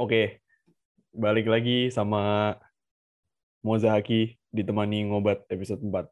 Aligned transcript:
Oke, 0.00 0.40
balik 1.12 1.44
lagi 1.44 1.92
sama 1.92 2.56
Mozaki 3.60 4.32
ditemani 4.48 5.12
ngobat 5.12 5.44
episode 5.52 5.84
4. 5.84 6.08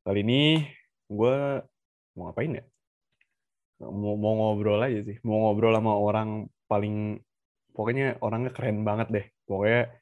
Kali 0.00 0.24
ini 0.24 0.64
gue 1.04 1.60
mau 2.16 2.32
ngapain 2.32 2.56
ya? 2.56 2.64
Mau, 3.84 4.16
mau 4.16 4.32
ngobrol 4.40 4.80
aja 4.80 5.04
sih. 5.04 5.20
Mau 5.28 5.44
ngobrol 5.44 5.76
sama 5.76 5.92
orang 5.92 6.48
paling, 6.64 7.20
pokoknya 7.76 8.16
orangnya 8.24 8.56
keren 8.56 8.80
banget 8.80 9.08
deh. 9.12 9.26
Pokoknya 9.44 9.92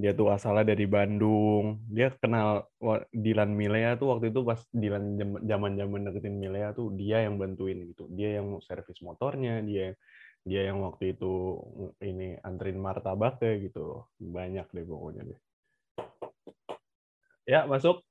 dia 0.00 0.16
tuh 0.16 0.32
asalnya 0.32 0.72
dari 0.72 0.88
Bandung. 0.88 1.84
Dia 1.84 2.16
kenal 2.16 2.64
Dilan 3.12 3.52
Milea 3.52 4.00
tuh 4.00 4.16
waktu 4.16 4.32
itu 4.32 4.40
pas 4.48 4.64
Dilan 4.72 5.20
zaman-zaman 5.44 6.00
deketin 6.00 6.40
Milea 6.40 6.72
tuh 6.72 6.96
dia 6.96 7.28
yang 7.28 7.36
bantuin 7.36 7.92
gitu. 7.92 8.08
Dia 8.08 8.40
yang 8.40 8.56
servis 8.64 9.04
motornya, 9.04 9.60
dia 9.60 9.92
dia 10.44 10.62
yang 10.68 10.82
waktu 10.82 11.14
itu 11.16 11.58
ini 12.02 12.36
anterin 12.42 12.78
martabak 12.78 13.38
kayak 13.42 13.70
gitu 13.70 14.04
banyak 14.20 14.66
deh 14.70 14.84
pokoknya 14.86 15.22
deh 15.34 15.40
ya 17.48 17.64
masuk 17.64 18.04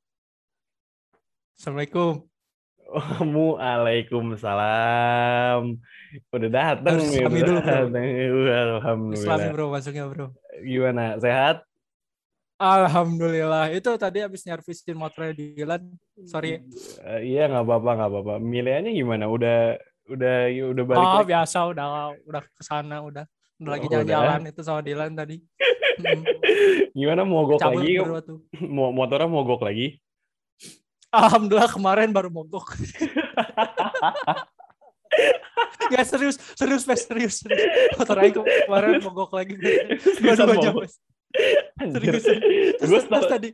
Assalamualaikum. 1.58 2.22
Waalaikumsalam 2.88 5.62
udah 6.32 6.50
datang 6.54 6.96
Harus 7.02 7.10
nih 7.12 7.26
udah 7.26 7.42
dulu, 7.44 7.60
bro. 7.60 7.68
datang. 7.68 8.06
alhamdulillah 8.48 9.20
Islami 9.20 9.48
bro, 9.52 9.66
masuknya 9.74 10.06
bro. 10.08 10.32
gimana 10.64 11.20
sehat 11.20 11.68
Alhamdulillah. 12.58 13.70
Itu 13.70 13.94
tadi 14.02 14.26
habis 14.26 14.42
nyervisin 14.42 14.98
motornya 14.98 15.30
Dilan. 15.38 15.94
Sorry. 16.26 16.58
Eh, 17.06 17.22
iya 17.22 17.46
nggak 17.46 17.70
apa-apa 17.70 17.90
nggak 18.02 18.10
apa-apa 18.10 18.42
Mileanya 18.42 18.90
gimana 18.90 19.30
udah 19.30 19.78
udah 20.08 20.36
udah 20.72 20.84
balik 20.84 21.00
Oh 21.00 21.14
lagi? 21.20 21.30
biasa 21.30 21.58
udah 21.68 21.88
udah 22.24 22.42
ke 22.44 22.64
sana 22.64 22.98
udah. 23.02 23.26
Udah 23.58 23.72
lagi 23.74 23.86
Oh, 23.86 23.92
jalan-jalan 23.92 24.42
itu 24.48 24.62
sama 24.62 24.82
Dilan 24.82 25.12
tadi. 25.14 25.38
Gimana 26.98 27.26
mogok 27.26 27.58
Cabut 27.58 27.82
lagi. 27.82 27.98
Mo- 28.62 28.94
motornya 28.94 29.26
mogok 29.26 29.66
lagi 29.66 29.98
Alhamdulillah 31.10 31.72
kemarin 31.72 32.14
baru 32.14 32.30
mogok. 32.30 32.76
Gak 35.88 36.06
serius, 36.12 36.36
serius, 36.54 36.84
Bes, 36.84 37.08
serius, 37.08 37.36
serius. 37.42 37.64
Motor 37.96 38.18
Aing 38.20 38.36
kemarin 38.68 39.00
mogok 39.02 39.32
lagi. 39.34 39.56
Dua-dua 40.20 40.56
jam. 40.60 40.74
Anjir. 41.80 42.02
Serius. 42.20 42.26
Terus, 42.78 43.04
start- 43.08 43.32
tadi 43.32 43.50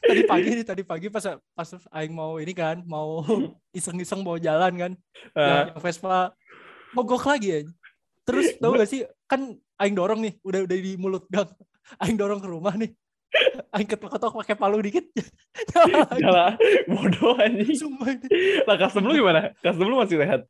tadi 0.00 0.22
pagi 0.24 0.48
nih 0.56 0.66
tadi 0.66 0.82
pagi 0.82 1.06
pas 1.12 1.24
pas 1.52 1.68
aing 1.92 2.12
mau 2.12 2.40
ini 2.40 2.52
kan 2.56 2.80
mau 2.88 3.20
iseng-iseng 3.78 4.24
bawa 4.24 4.40
jalan 4.40 4.72
kan 4.76 4.92
Ah, 5.36 5.70
yang 5.70 5.80
Vespa 5.80 6.32
mogok 6.96 7.28
lagi 7.28 7.48
ya 7.48 7.58
terus 8.24 8.56
tahu 8.58 8.80
gak 8.80 8.88
sih 8.88 9.04
kan 9.28 9.54
aing 9.78 9.94
dorong 9.94 10.20
nih 10.24 10.34
udah 10.42 10.64
udah 10.66 10.76
di 10.76 10.92
mulut 10.98 11.24
gang 11.28 11.48
aing 12.02 12.16
dorong 12.18 12.40
ke 12.40 12.48
rumah 12.48 12.74
nih 12.74 12.90
aing 13.78 13.86
ketok-ketok 13.86 14.42
pakai 14.42 14.56
palu 14.58 14.82
dikit 14.82 15.06
nyala 16.18 16.58
bodoh 16.90 17.38
anjing. 17.38 17.70
Sumpah. 17.78 18.10
Lah 18.66 18.74
custom 18.74 19.06
lu 19.06 19.22
gimana? 19.22 19.54
Custom 19.62 19.86
lu 19.86 20.02
masih 20.02 20.18
sehat? 20.18 20.40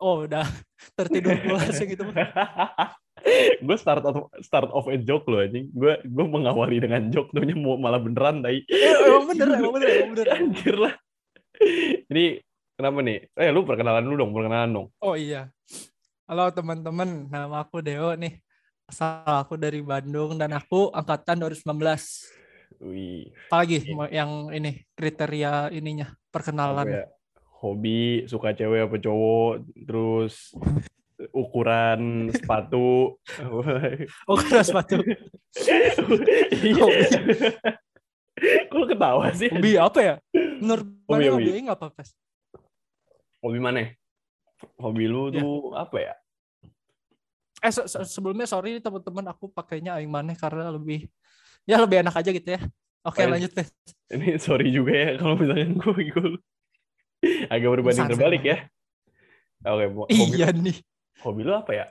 Oh 0.00 0.24
udah 0.26 0.46
tertidur 0.98 1.34
pulas 1.42 1.74
ya 1.74 1.84
gitu 1.86 2.04
gue 3.66 3.76
start 3.80 4.04
off, 4.04 4.28
start 4.44 4.68
off 4.74 4.84
a 4.90 5.00
joke 5.00 5.24
loh 5.30 5.40
anjing. 5.40 5.72
Gue 5.72 5.96
gue 6.04 6.24
mengawali 6.28 6.76
dengan 6.76 7.08
joke 7.08 7.32
tuhnya 7.32 7.56
mau 7.56 7.80
malah 7.80 7.96
beneran 7.96 8.44
tai. 8.44 8.60
Eh, 8.68 8.94
emang 9.08 9.32
bener 9.32 9.48
emang 9.54 9.72
bener 9.72 9.88
emang 9.88 10.10
bener 10.12 10.28
Anjir 10.34 10.76
lah. 10.76 10.94
Ini 12.12 12.44
kenapa 12.76 12.98
nih? 13.00 13.18
Eh 13.32 13.48
lu 13.48 13.64
perkenalan 13.64 14.04
dulu 14.04 14.16
dong, 14.20 14.30
perkenalan 14.36 14.70
dong. 14.76 14.86
oh 15.00 15.16
iya 15.16 15.48
halo 16.24 16.48
teman-teman 16.48 17.28
nama 17.28 17.68
aku 17.68 17.84
Deo 17.84 18.16
nih 18.16 18.40
asal 18.88 19.28
aku 19.28 19.60
dari 19.60 19.84
Bandung 19.84 20.40
dan 20.40 20.56
aku 20.56 20.88
angkatan 20.88 21.36
2019 21.36 22.80
Wih, 22.80 23.28
apalagi 23.52 23.84
yang 24.08 24.48
ini 24.48 24.88
kriteria 24.96 25.68
ininya 25.68 26.16
perkenalan 26.32 26.88
ya? 26.88 27.04
Hobi, 27.64 28.28
suka 28.28 28.52
cewek 28.52 28.84
apa 28.84 29.00
cowok, 29.00 29.52
terus 29.88 30.52
ukuran 31.32 32.28
sepatu. 32.28 33.16
oh 34.28 34.36
karena 34.36 34.60
sepatu 34.60 35.00
Iya. 36.52 36.84
Kok 38.68 38.76
lu 38.76 38.84
ketawa 38.84 39.30
sih? 39.32 39.48
hobi 39.48 39.78
apa 39.78 39.98
ya 40.02 40.14
menurut 40.60 40.86
Hobi, 41.06 41.24
hobi. 41.30 41.44
hobi 41.54 41.70
apa 41.70 41.86
pes 41.88 42.12
Hobi 43.40 43.58
mana? 43.62 43.88
Hobi 44.76 45.04
lu 45.06 45.30
Ya. 45.30 45.40
tuh 45.40 45.72
apa 45.72 45.96
ya? 46.02 46.14
eh 47.62 47.72
se- 47.72 47.88
se- 47.88 48.04
sebelumnya 48.04 48.44
sorry 48.44 48.76
teman-teman 48.76 49.24
aku 49.24 49.48
pakainya 49.48 49.96
aing 49.96 50.10
maneh 50.10 50.36
karena 50.36 50.68
lebih 50.68 51.08
ya 51.64 51.80
lebih 51.80 52.04
enak 52.04 52.12
aja 52.12 52.28
gitu 52.28 52.44
ya 52.44 52.60
oke 53.00 53.16
Baik. 53.16 53.30
lanjut 53.32 53.52
pes 53.54 53.72
Ini 54.12 54.36
sorry 54.36 54.68
juga 54.68 54.92
ya 54.92 55.10
kalau 55.16 55.40
misalkan 55.40 55.80
gue 55.80 56.02
gue 56.12 56.28
agak 57.52 57.68
berbanding 57.74 58.08
terbalik 58.10 58.42
ya. 58.44 58.56
Oke, 59.64 59.86
mo- 59.88 60.08
hobi, 60.08 60.36
iya 60.36 60.48
nih 60.52 60.76
hobi 61.24 61.40
lu 61.44 61.52
apa 61.56 61.72
ya? 61.72 61.86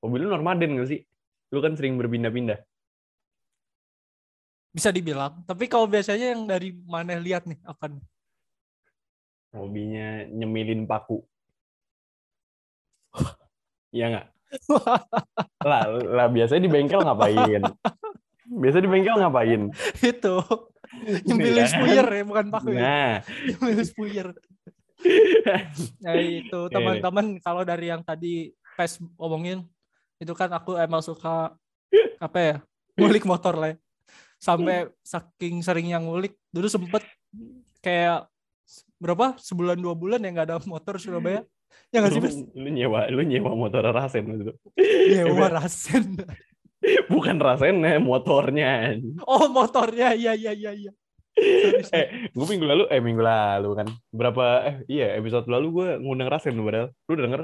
Hobi 0.00 0.16
lu 0.22 0.32
nomaden 0.32 0.80
gak 0.80 0.88
sih? 0.88 1.00
Lu 1.52 1.60
kan 1.60 1.76
sering 1.76 1.96
berpindah-pindah. 2.00 2.60
bisa 4.76 4.92
dibilang 4.92 5.40
tapi 5.48 5.72
kalau 5.72 5.88
biasanya 5.88 6.36
yang 6.36 6.44
dari 6.44 6.68
mana 6.84 7.16
lihat 7.16 7.48
nih 7.48 7.56
apa 7.64 7.88
nih 7.88 8.04
Hobinya 9.56 10.28
nyemilin 10.28 10.84
paku. 10.84 11.24
Iya 13.96 14.12
nggak? 14.12 14.26
Lah, 15.64 15.88
lah 15.88 16.26
biasanya 16.28 16.68
di 16.68 16.70
bengkel 16.70 17.00
ngapain? 17.00 17.62
Biasa 18.62 18.84
di 18.84 18.88
bengkel 18.92 19.16
ngapain? 19.16 19.72
itu 20.04 20.34
Iya 21.06 21.64
kan? 21.64 21.68
spuyer 21.70 22.06
ya 22.06 22.22
bukan 22.24 22.46
paku 22.50 22.68
ya 22.74 22.80
Nah, 22.80 23.14
nyembilin 23.46 23.86
spuyer 23.86 24.28
ya 26.02 26.12
itu 26.40 26.60
Iya, 26.66 26.72
teman-teman 26.72 27.26
kalau 27.44 27.62
dari 27.62 27.92
yang 27.92 28.02
tadi 28.02 28.50
pes 28.76 29.00
ngomongin 29.16 29.64
itu 30.16 30.32
kan 30.32 30.48
aku 30.52 30.80
emang 30.80 31.04
suka 31.04 31.52
apa 32.16 32.38
ya 32.40 32.56
ngulik 32.96 33.28
motor 33.28 33.54
lah 33.56 33.68
ya. 33.72 33.76
sampai 34.40 34.88
saking 35.04 35.60
seringnya 35.60 36.00
ngulik 36.00 36.36
dulu 36.48 36.68
sempet 36.68 37.04
kayak 37.84 38.28
berapa 38.96 39.36
sebulan 39.36 39.76
dua 39.76 39.92
bulan 39.92 40.24
ya 40.24 40.32
nggak 40.32 40.46
ada 40.48 40.56
motor 40.64 40.96
Surabaya 40.96 41.44
ya 41.92 42.00
nggak 42.00 42.12
sih 42.12 42.20
lu, 42.20 42.24
Bes? 42.24 42.36
lu 42.56 42.68
nyewa 42.72 43.00
lu 43.12 43.22
nyewa 43.22 43.52
motor 43.52 43.84
rasen 43.92 44.24
itu. 44.32 44.52
nyewa 45.12 45.46
rasen 45.52 46.24
Bukan 47.12 47.36
rasennya, 47.38 47.98
motornya. 47.98 48.94
oh 49.26 49.46
motornya 49.50 50.14
iya 50.14 50.32
iya 50.38 50.52
iya 50.54 50.72
iya. 50.72 50.92
Eh, 51.92 52.32
gue 52.32 52.46
minggu 52.48 52.64
lalu, 52.64 52.82
eh 52.88 52.96
minggu 52.96 53.20
lalu 53.20 53.70
kan, 53.76 53.88
berapa, 54.08 54.44
eh 54.64 54.76
iya 54.88 55.06
episode 55.20 55.44
lalu 55.52 55.66
gue 55.68 55.88
ngundang 56.00 56.32
Rasen 56.32 56.56
padahal. 56.56 56.88
Lu 57.04 57.12
udah 57.12 57.24
denger? 57.28 57.40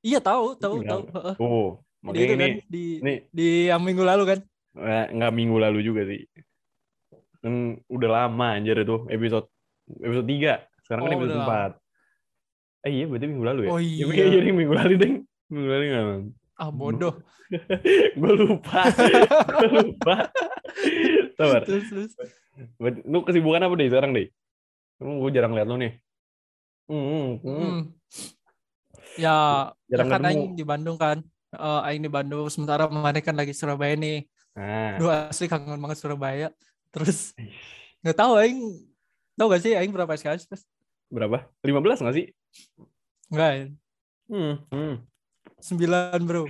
iya 0.00 0.16
tahu 0.18 0.56
tahu 0.56 0.80
tahu. 0.82 1.02
Oh, 1.38 1.78
makanya 2.00 2.24
ini, 2.24 2.34
kan 2.40 2.50
di 2.72 2.84
ini 3.04 3.14
di 3.28 3.48
yang 3.68 3.84
minggu 3.84 4.00
lalu 4.00 4.22
kan 4.32 4.38
eh, 4.80 5.04
nggak 5.12 5.32
minggu 5.36 5.56
lalu 5.60 5.78
juga 5.84 6.08
sih. 6.08 6.24
Kan 7.38 7.78
udah 7.86 8.08
lama 8.08 8.56
anjir 8.56 8.80
itu 8.80 9.06
episode 9.12 9.46
episode 10.00 10.26
3. 10.26 10.56
Sekarang 10.88 11.02
kan 11.04 11.10
Oh, 11.12 11.16
episode 11.20 11.36
udah 11.36 11.76
4. 12.80 12.88
Eh 12.88 12.92
iya 12.96 13.04
berarti 13.06 13.26
minggu 13.28 13.44
lalu 13.46 13.60
ya? 13.62 13.70
Oh, 13.70 13.78
Ya, 13.78 14.04
iya. 14.08 14.24
jadi 14.40 14.50
minggu 14.50 14.72
lalu 14.74 14.94
deng. 14.96 15.14
Minggu 15.52 15.68
lalu 15.68 15.84
nggak? 15.86 16.39
Ah 16.60 16.68
bodoh 16.68 17.16
gue 18.20 18.32
lupa. 18.38 18.86
gue 19.58 19.70
lupa. 19.74 20.30
Sabar. 21.34 21.62
terus 21.66 22.14
Lu 23.02 23.26
kesibukan 23.26 23.66
apa 23.66 23.74
deh 23.74 23.90
sekarang 23.90 24.14
deh? 24.14 24.30
Gue 25.02 25.30
jarang 25.34 25.58
liat 25.58 25.66
lu 25.66 25.76
nih. 25.80 25.92
Hmm, 26.90 27.06
hmm. 27.06 27.30
Hmm. 27.42 27.80
Ya, 29.18 29.70
ya 29.90 29.98
Jarang 29.98 30.08
kan 30.10 30.20
ketemu. 30.22 30.30
Aing 30.30 30.54
di 30.54 30.64
Bandung 30.66 30.98
kan. 30.98 31.18
Eh, 31.50 31.80
Aing 31.90 32.02
di 32.06 32.10
Bandung, 32.10 32.46
sementara 32.46 32.86
Mane 32.86 33.18
kan 33.18 33.34
lagi 33.34 33.50
Surabaya 33.50 33.98
nih. 33.98 34.26
Nah, 34.54 34.98
Dua 34.98 35.14
asli 35.30 35.50
kangen 35.50 35.78
banget 35.78 35.98
Surabaya. 35.98 36.48
Terus 36.94 37.34
nggak 38.02 38.14
tahu 38.14 38.32
Aing, 38.38 38.58
tahu 39.34 39.46
gak 39.50 39.62
sih 39.62 39.74
Aing 39.74 39.90
berapa 39.90 40.14
SKS? 40.14 40.46
Mas? 40.50 40.62
berapa? 41.10 41.42
15 41.66 42.06
nggak 42.06 42.14
sih? 42.14 42.26
Enggak, 43.34 43.50
ya. 43.50 43.66
Hmm, 44.30 44.54
hmm. 44.70 44.94
9 45.62 46.26
bro. 46.26 46.44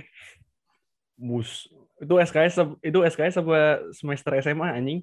Mus. 1.21 1.69
Itu 2.01 2.17
SKS 2.17 2.81
itu 2.81 2.99
SKS 3.05 3.45
apa 3.45 3.85
semester 3.93 4.31
SMA 4.41 4.67
anjing? 4.73 4.99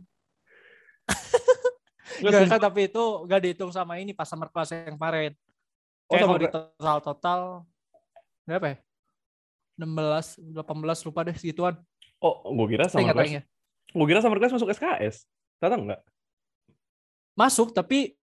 Enggak 2.18 2.50
kan, 2.50 2.58
tapi 2.58 2.90
itu 2.90 3.04
nggak 3.24 3.40
dihitung 3.46 3.70
sama 3.70 4.02
ini 4.02 4.10
pas 4.10 4.26
summer 4.26 4.50
class 4.50 4.74
yang 4.74 4.98
kemarin. 4.98 5.32
Oh, 6.10 6.16
Kayak 6.16 6.22
sama 6.24 6.32
kalau 6.34 6.40
di 6.42 6.48
total 6.50 6.96
total 7.04 7.40
berapa 8.48 8.66
ya? 8.74 8.76
16, 9.78 10.42
18 10.58 11.06
lupa 11.06 11.20
deh 11.22 11.36
segituan. 11.38 11.78
Oh, 12.18 12.42
gue 12.50 12.66
kira 12.74 12.90
summer 12.90 13.06
ingat 13.06 13.14
class. 13.14 13.26
Aing 13.28 13.36
ya. 13.38 13.42
Gue 13.94 14.06
kira 14.10 14.18
summer 14.18 14.38
class 14.42 14.54
masuk 14.56 14.68
SKS. 14.74 15.16
Ternyata 15.62 15.76
enggak. 15.78 16.00
Masuk 17.38 17.70
tapi 17.70 18.18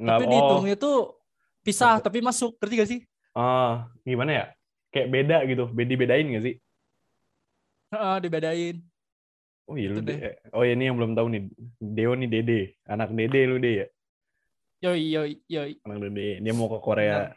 Enggak. 0.00 0.16
tapi 0.16 0.24
oh. 0.24 0.30
dihitungnya 0.32 0.76
tuh 0.80 0.96
pisah 1.60 2.00
tapi 2.00 2.24
masuk. 2.24 2.56
Ngerti 2.56 2.74
gak 2.80 2.88
sih? 2.88 3.00
Ah, 3.36 3.92
gimana 4.08 4.32
ya? 4.32 4.44
Kayak 4.92 5.08
beda 5.08 5.36
gitu. 5.48 5.64
Beda 5.70 5.94
bedain 5.94 6.26
gak 6.34 6.44
sih? 6.44 6.56
Heeh, 7.88 8.16
dibedain. 8.20 8.76
Oh 9.68 9.76
iya 9.76 9.88
lu 9.92 10.00
Itu 10.00 10.08
deh. 10.08 10.18
Oh 10.56 10.64
iya, 10.64 10.72
ini 10.72 10.88
yang 10.88 10.96
belum 10.96 11.12
tahu 11.12 11.26
nih. 11.28 11.42
Deo 11.76 12.12
nih 12.16 12.28
Dede. 12.28 12.60
Anak 12.88 13.12
Dede 13.12 13.40
lu 13.44 13.60
deh 13.60 13.74
ya. 13.84 13.86
Yoi, 14.88 15.04
yoi, 15.12 15.32
yoi. 15.48 15.72
Anak 15.84 15.98
Dede. 16.08 16.40
Dia 16.40 16.52
mau 16.56 16.72
ke 16.72 16.78
Korea. 16.80 17.36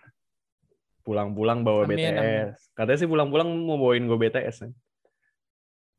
Pulang-pulang 1.04 1.66
bawa 1.66 1.84
Amin, 1.84 2.00
BTS. 2.00 2.72
Katanya 2.72 3.00
sih 3.04 3.10
pulang-pulang 3.10 3.52
mau 3.52 3.76
bawain 3.76 4.08
gue 4.08 4.16
BTS. 4.16 4.64
Kan? 4.64 4.72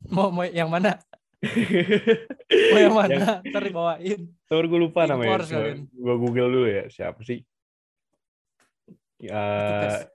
Mau, 0.09 0.33
mau 0.33 0.45
yang 0.47 0.73
mana? 0.73 0.97
Mau 2.71 2.79
yang 2.79 2.95
mana? 2.95 3.43
Ntar 3.43 3.61
dibawain. 3.67 4.31
Tahu 4.47 4.59
gue 4.63 4.79
lupa 4.79 5.03
Impor 5.03 5.43
namanya. 5.43 5.83
Gue 5.91 6.15
google 6.15 6.49
dulu 6.49 6.67
ya. 6.71 6.87
Siapa 6.87 7.19
sih? 7.19 7.43
Pes. 9.19 10.07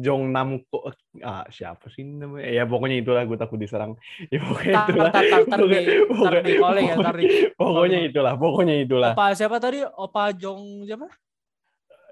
Jong 0.00 0.32
Nam 0.32 0.64
Ko 0.72 0.88
ah 1.20 1.44
siapa 1.52 1.92
sih 1.92 2.00
namanya 2.00 2.48
ya 2.48 2.64
pokoknya 2.64 3.04
itulah 3.04 3.28
gue 3.28 3.36
takut 3.36 3.60
diserang 3.60 3.92
ya 4.32 4.40
pokoknya 4.40 4.72
Tar, 4.72 4.88
itulah 4.88 5.12
tar, 5.12 5.24
tar, 5.28 5.42
tar 5.44 5.60
di, 5.60 5.76
Pokoknya- 6.08 6.24
tar 6.24 6.32
pokoknya- 6.40 6.60
calling 6.64 6.86
ya, 6.88 6.96
tar 6.96 7.14
di 7.14 7.26
pokoknya 7.52 7.98
itulah 8.08 8.32
pokoknya 8.34 8.74
itulah 8.80 9.12
Opa 9.12 9.26
siapa 9.36 9.56
tadi? 9.60 9.78
Opa 9.84 10.22
Jong 10.32 10.62
siapa? 10.84 11.06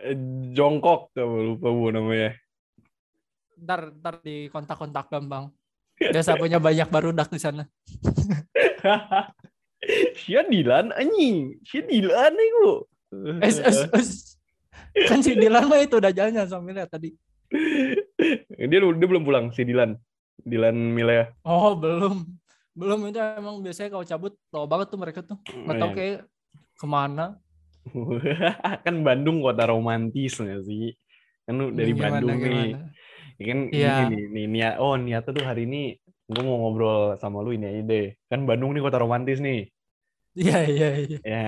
Eh, 0.04 0.16
Jongkok 0.52 1.10
lupa 1.16 1.68
gue 1.68 1.90
namanya 1.90 2.30
Ntar, 3.58 3.80
ntar 3.96 4.14
di 4.22 4.46
kontak-kontak 4.46 5.10
Bambang. 5.10 5.50
Biasa 5.98 6.38
punya 6.38 6.62
banyak 6.62 6.86
barudak 6.86 7.26
di 7.26 7.42
sana. 7.42 7.66
Sia 10.14 10.42
Dilan 10.44 10.90
anjing 10.92 11.58
Sia 11.62 11.82
Dilan 11.82 12.32
nih 12.34 12.48
gue 12.52 12.74
Es, 13.42 13.56
es, 13.58 13.78
es. 13.90 14.10
Kan 15.08 15.24
si 15.24 15.32
Dilan 15.32 15.64
mah 15.64 15.80
itu 15.80 15.96
udah 15.96 16.12
jalan 16.12 16.38
sama 16.44 16.60
Milea 16.62 16.84
tadi. 16.84 17.08
dia 18.70 18.78
dia 18.80 19.08
belum 19.08 19.24
pulang 19.24 19.50
si 19.50 19.64
Dilan 19.64 19.96
Dilan 20.38 20.76
Milea 20.76 21.32
Oh 21.42 21.74
belum. 21.74 22.24
Belum 22.78 23.10
itu 23.10 23.18
emang 23.18 23.58
biasanya 23.58 23.90
kalau 23.90 24.06
cabut 24.06 24.32
lama 24.54 24.66
banget 24.70 24.86
tuh 24.94 25.00
mereka 25.02 25.20
tuh. 25.26 25.38
Nggak 25.50 25.76
tahu 25.82 25.90
Iya. 25.90 25.96
kayak 25.98 26.18
ke 26.78 26.86
mana. 26.86 27.26
kan 28.86 28.94
Bandung 29.02 29.42
kota 29.42 29.66
romantis 29.66 30.38
nggak 30.38 30.62
sih 30.62 30.92
kan 31.42 31.56
dari 31.72 31.90
Gimana, 31.96 32.20
Bandung 32.20 32.38
nih 32.38 32.44
gimana. 32.44 32.78
Ya 33.38 33.44
kan 33.48 33.58
Iya. 33.72 33.94
ini 33.96 34.14
nih, 34.14 34.24
nih 34.30 34.46
niat 34.46 34.74
oh 34.78 34.94
niatnya 34.94 35.32
tuh 35.32 35.42
hari 35.42 35.64
ini 35.64 35.96
gue 36.28 36.42
mau 36.44 36.60
ngobrol 36.60 37.16
sama 37.16 37.40
lu 37.40 37.56
ini 37.56 37.64
aja 37.66 37.82
deh 37.82 38.06
kan 38.28 38.44
Bandung 38.44 38.76
nih 38.76 38.84
kota 38.84 39.00
romantis 39.00 39.40
nih 39.40 39.72
Iya, 40.38 40.58
iya, 40.70 40.88
iya. 41.02 41.18
ya 41.24 41.46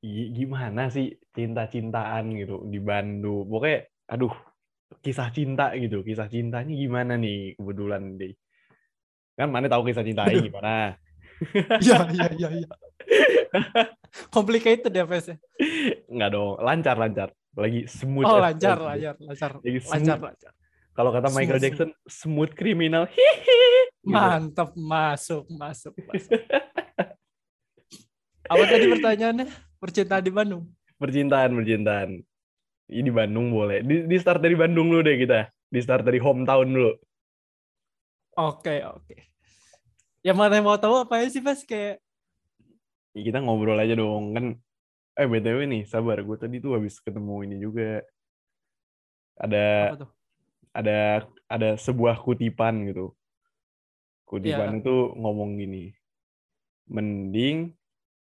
gi- 0.00 0.30
gimana 0.32 0.88
sih 0.88 1.14
cinta-cintaan 1.36 2.34
gitu 2.34 2.64
di 2.66 2.80
Bandung 2.80 3.46
pokoknya 3.46 3.84
aduh 4.08 4.32
kisah 5.00 5.28
cinta 5.30 5.74
gitu 5.74 6.02
kisah 6.02 6.26
cintanya 6.26 6.70
gimana 6.70 7.14
nih 7.14 7.54
kebetulan 7.54 8.14
deh 8.14 8.32
kan 9.34 9.48
mana 9.48 9.66
tahu 9.66 9.86
kisah 9.86 10.02
cintanya 10.02 10.34
Aduh. 10.34 10.46
gimana 10.46 10.74
Iya, 11.84 11.98
iya, 12.10 12.26
iya, 12.32 12.48
iya. 12.48 12.68
Complicated 14.32 14.88
ya, 14.88 15.04
Fes. 15.04 15.28
ya? 15.28 15.36
nggak 16.08 16.30
dong 16.32 16.56
lancar 16.58 16.96
lancar 16.96 17.28
lagi 17.52 17.84
smooth 17.84 18.24
Oh, 18.24 18.40
lancar, 18.40 18.76
possible. 18.76 18.88
lancar, 18.88 19.14
lancar. 19.20 19.50
Lagi 19.60 19.78
Lancar, 19.78 20.16
smooth. 20.16 20.24
lancar. 20.24 20.52
kalau 20.92 21.10
kata 21.12 21.28
Michael 21.28 21.44
Smooth, 21.52 21.62
Jackson 21.62 21.90
smooth 22.04 22.52
criminal 22.52 23.04
hihi 23.06 23.60
gitu. 24.00 24.08
Mantap, 24.08 24.72
masuk, 24.72 25.44
masuk, 25.50 25.92
masuk. 25.98 26.40
Apa 28.46 28.62
tadi 28.64 28.86
pertanyaannya? 28.88 29.46
Percintaan 29.76 30.22
di 30.22 30.32
Bandung. 30.32 30.62
percintaan 30.96 31.52
percintaan 31.52 32.08
ini 32.92 33.02
di 33.06 33.12
Bandung 33.12 33.50
boleh 33.50 33.82
di, 33.82 34.06
di 34.06 34.16
start 34.18 34.40
dari 34.42 34.54
Bandung 34.54 34.86
dulu 34.90 35.02
deh 35.02 35.16
kita 35.18 35.50
di 35.66 35.80
start 35.82 36.06
dari 36.06 36.18
hometown 36.22 36.68
dulu 36.70 36.92
Oke, 38.36 38.84
oke. 38.84 39.16
Yang 40.20 40.36
mana 40.36 40.60
yang 40.60 40.68
mau 40.68 40.76
tahu 40.76 41.08
apa 41.08 41.24
sih, 41.32 41.40
Fes? 41.40 41.64
Kayak 41.64 42.04
Ya, 43.16 43.32
kita 43.32 43.40
ngobrol 43.40 43.80
aja 43.80 43.96
dong 43.96 44.36
kan 44.36 44.46
eh 45.16 45.24
btw 45.24 45.64
nih 45.64 45.88
sabar 45.88 46.20
gue 46.20 46.36
tadi 46.36 46.60
tuh 46.60 46.76
habis 46.76 47.00
ketemu 47.00 47.48
ini 47.48 47.56
juga 47.56 48.04
ada 49.40 49.96
apa 49.96 50.04
tuh? 50.04 50.10
ada 50.76 51.24
ada 51.48 51.68
sebuah 51.80 52.20
kutipan 52.20 52.84
gitu 52.84 53.16
kutipan 54.28 54.76
Iya. 54.76 54.80
itu 54.84 55.16
ngomong 55.16 55.56
gini 55.56 55.96
mending 56.92 57.72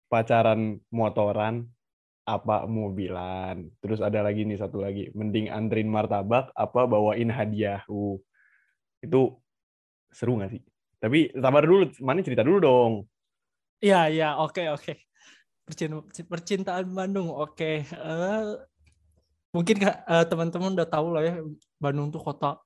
pacaran 0.06 0.78
motoran 0.94 1.66
apa 2.28 2.68
mobilan 2.68 3.72
terus 3.80 4.04
ada 4.04 4.20
lagi 4.20 4.44
nih 4.44 4.60
satu 4.60 4.84
lagi 4.84 5.08
mending 5.16 5.48
antrin 5.48 5.88
martabak 5.88 6.52
apa 6.52 6.84
bawain 6.84 7.32
hadiah 7.32 7.80
uh 7.88 8.20
itu 9.00 9.32
seru 10.12 10.36
nggak 10.36 10.52
sih 10.52 10.62
tapi 11.00 11.32
sabar 11.32 11.64
dulu 11.64 11.88
mana 12.04 12.20
cerita 12.20 12.44
dulu 12.44 12.58
dong 12.60 12.92
Iya, 13.78 14.10
iya, 14.10 14.28
oke, 14.34 14.74
oke. 14.74 14.90
Percin- 15.62 16.02
Percintaan 16.26 16.90
Bandung, 16.90 17.30
oke. 17.30 17.86
Eh, 17.86 18.42
mungkin 19.54 19.76
Kak, 19.78 19.96
eh, 20.02 20.24
teman-teman 20.26 20.74
udah 20.74 20.88
tahu 20.90 21.14
lah 21.14 21.22
ya, 21.22 21.38
Bandung 21.78 22.10
tuh 22.10 22.18
kota 22.18 22.58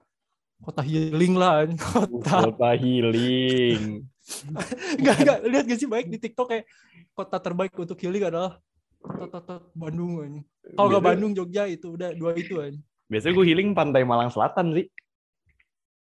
kota 0.56 0.80
healing 0.80 1.36
lah, 1.36 1.68
kota 2.08 2.48
kota 2.48 2.70
healing 2.80 4.08
Enggak, 4.96 5.16
enggak. 5.20 5.38
Lihat 5.44 5.64
gak 5.68 5.80
sih 5.84 5.90
baik 5.90 6.08
di 6.08 6.16
TikTok 6.16 6.48
kayak 6.48 6.64
kota 7.12 7.36
terbaik 7.36 7.76
untuk 7.76 8.00
healing 8.00 8.24
adalah 8.24 8.56
Bandung 9.74 10.22
aja. 10.22 10.40
Kalau 10.78 10.88
nggak 10.88 11.04
Bandung, 11.04 11.32
Jogja 11.34 11.66
itu 11.66 11.98
udah 11.98 12.14
dua 12.14 12.38
itu 12.38 12.62
aja. 12.62 12.78
biasanya 13.10 13.34
gue 13.36 13.44
healing 13.44 13.76
pantai 13.76 14.08
Malang 14.08 14.32
Selatan 14.32 14.72
sih 14.72 14.88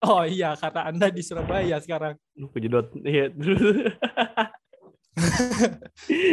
Oh 0.01 0.25
iya, 0.25 0.57
karena 0.57 0.89
Anda 0.89 1.13
di 1.13 1.21
Surabaya 1.21 1.77
sekarang. 1.77 2.17
lu 2.33 2.49
kejedot 2.49 2.89
iya 3.05 3.29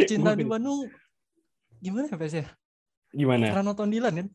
Cinta 0.09 0.33
di 0.33 0.45
Bandung 0.45 0.89
gimana 1.79 2.09
ya, 2.09 2.17
Pes 2.17 2.33
ya? 2.33 2.45
gimana 3.13 3.53
Karena 3.53 3.69
nonton 3.69 3.89
Dilan 3.93 4.13
kan? 4.13 4.27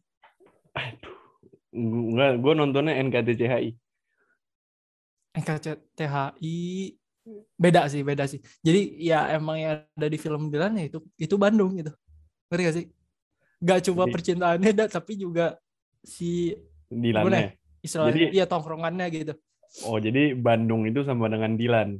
Gue 1.74 2.26
gue 2.38 2.52
nontonnya 2.54 2.94
NKTCHI. 3.02 3.74
NKCTHI 5.34 6.58
beda 7.58 7.90
sih, 7.90 8.06
beda 8.06 8.24
sih. 8.30 8.38
Jadi 8.62 9.02
ya 9.02 9.34
emang 9.34 9.58
yang 9.58 9.82
ada 9.82 10.06
di 10.06 10.18
film 10.18 10.46
Dilan 10.46 10.78
ya 10.78 10.94
itu 10.94 11.02
itu 11.18 11.34
Bandung 11.34 11.74
gitu. 11.74 11.90
Ngerti 12.54 12.62
gak 12.64 12.76
sih? 12.78 12.86
Gak 13.58 13.80
cuma 13.82 14.06
Jadi- 14.06 14.14
percintaannya, 14.14 14.70
dah, 14.70 14.86
tapi 14.86 15.12
juga 15.18 15.58
si 16.00 16.54
Dilannya. 16.86 17.26
Gimana 17.26 17.38
istilahnya 17.82 18.14
Jadi- 18.14 18.30
iya 18.32 18.44
tongkrongannya 18.46 19.06
gitu. 19.10 19.34
Oh 19.82 19.98
jadi 19.98 20.38
Bandung 20.38 20.86
itu 20.86 21.02
sama 21.02 21.26
dengan 21.26 21.58
Dilan. 21.58 21.98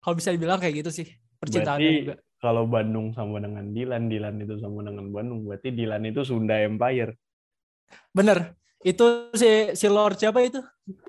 Kalau 0.00 0.14
bisa 0.16 0.32
dibilang 0.32 0.56
kayak 0.56 0.80
gitu 0.80 0.90
sih 0.94 1.06
percintaannya 1.36 1.84
Berarti 1.84 2.00
juga. 2.00 2.14
kalau 2.40 2.64
Bandung 2.64 3.12
sama 3.12 3.36
dengan 3.38 3.68
Dilan, 3.68 4.08
Dilan 4.08 4.40
itu 4.40 4.56
sama 4.56 4.80
dengan 4.82 5.12
Bandung. 5.12 5.44
Berarti 5.44 5.68
Dilan 5.68 6.02
itu 6.08 6.24
Sunda 6.24 6.56
Empire. 6.56 7.12
Bener. 8.08 8.56
Itu 8.80 9.34
si 9.34 9.74
si 9.74 9.86
Lord 9.90 10.16
siapa 10.16 10.40
itu? 10.40 10.62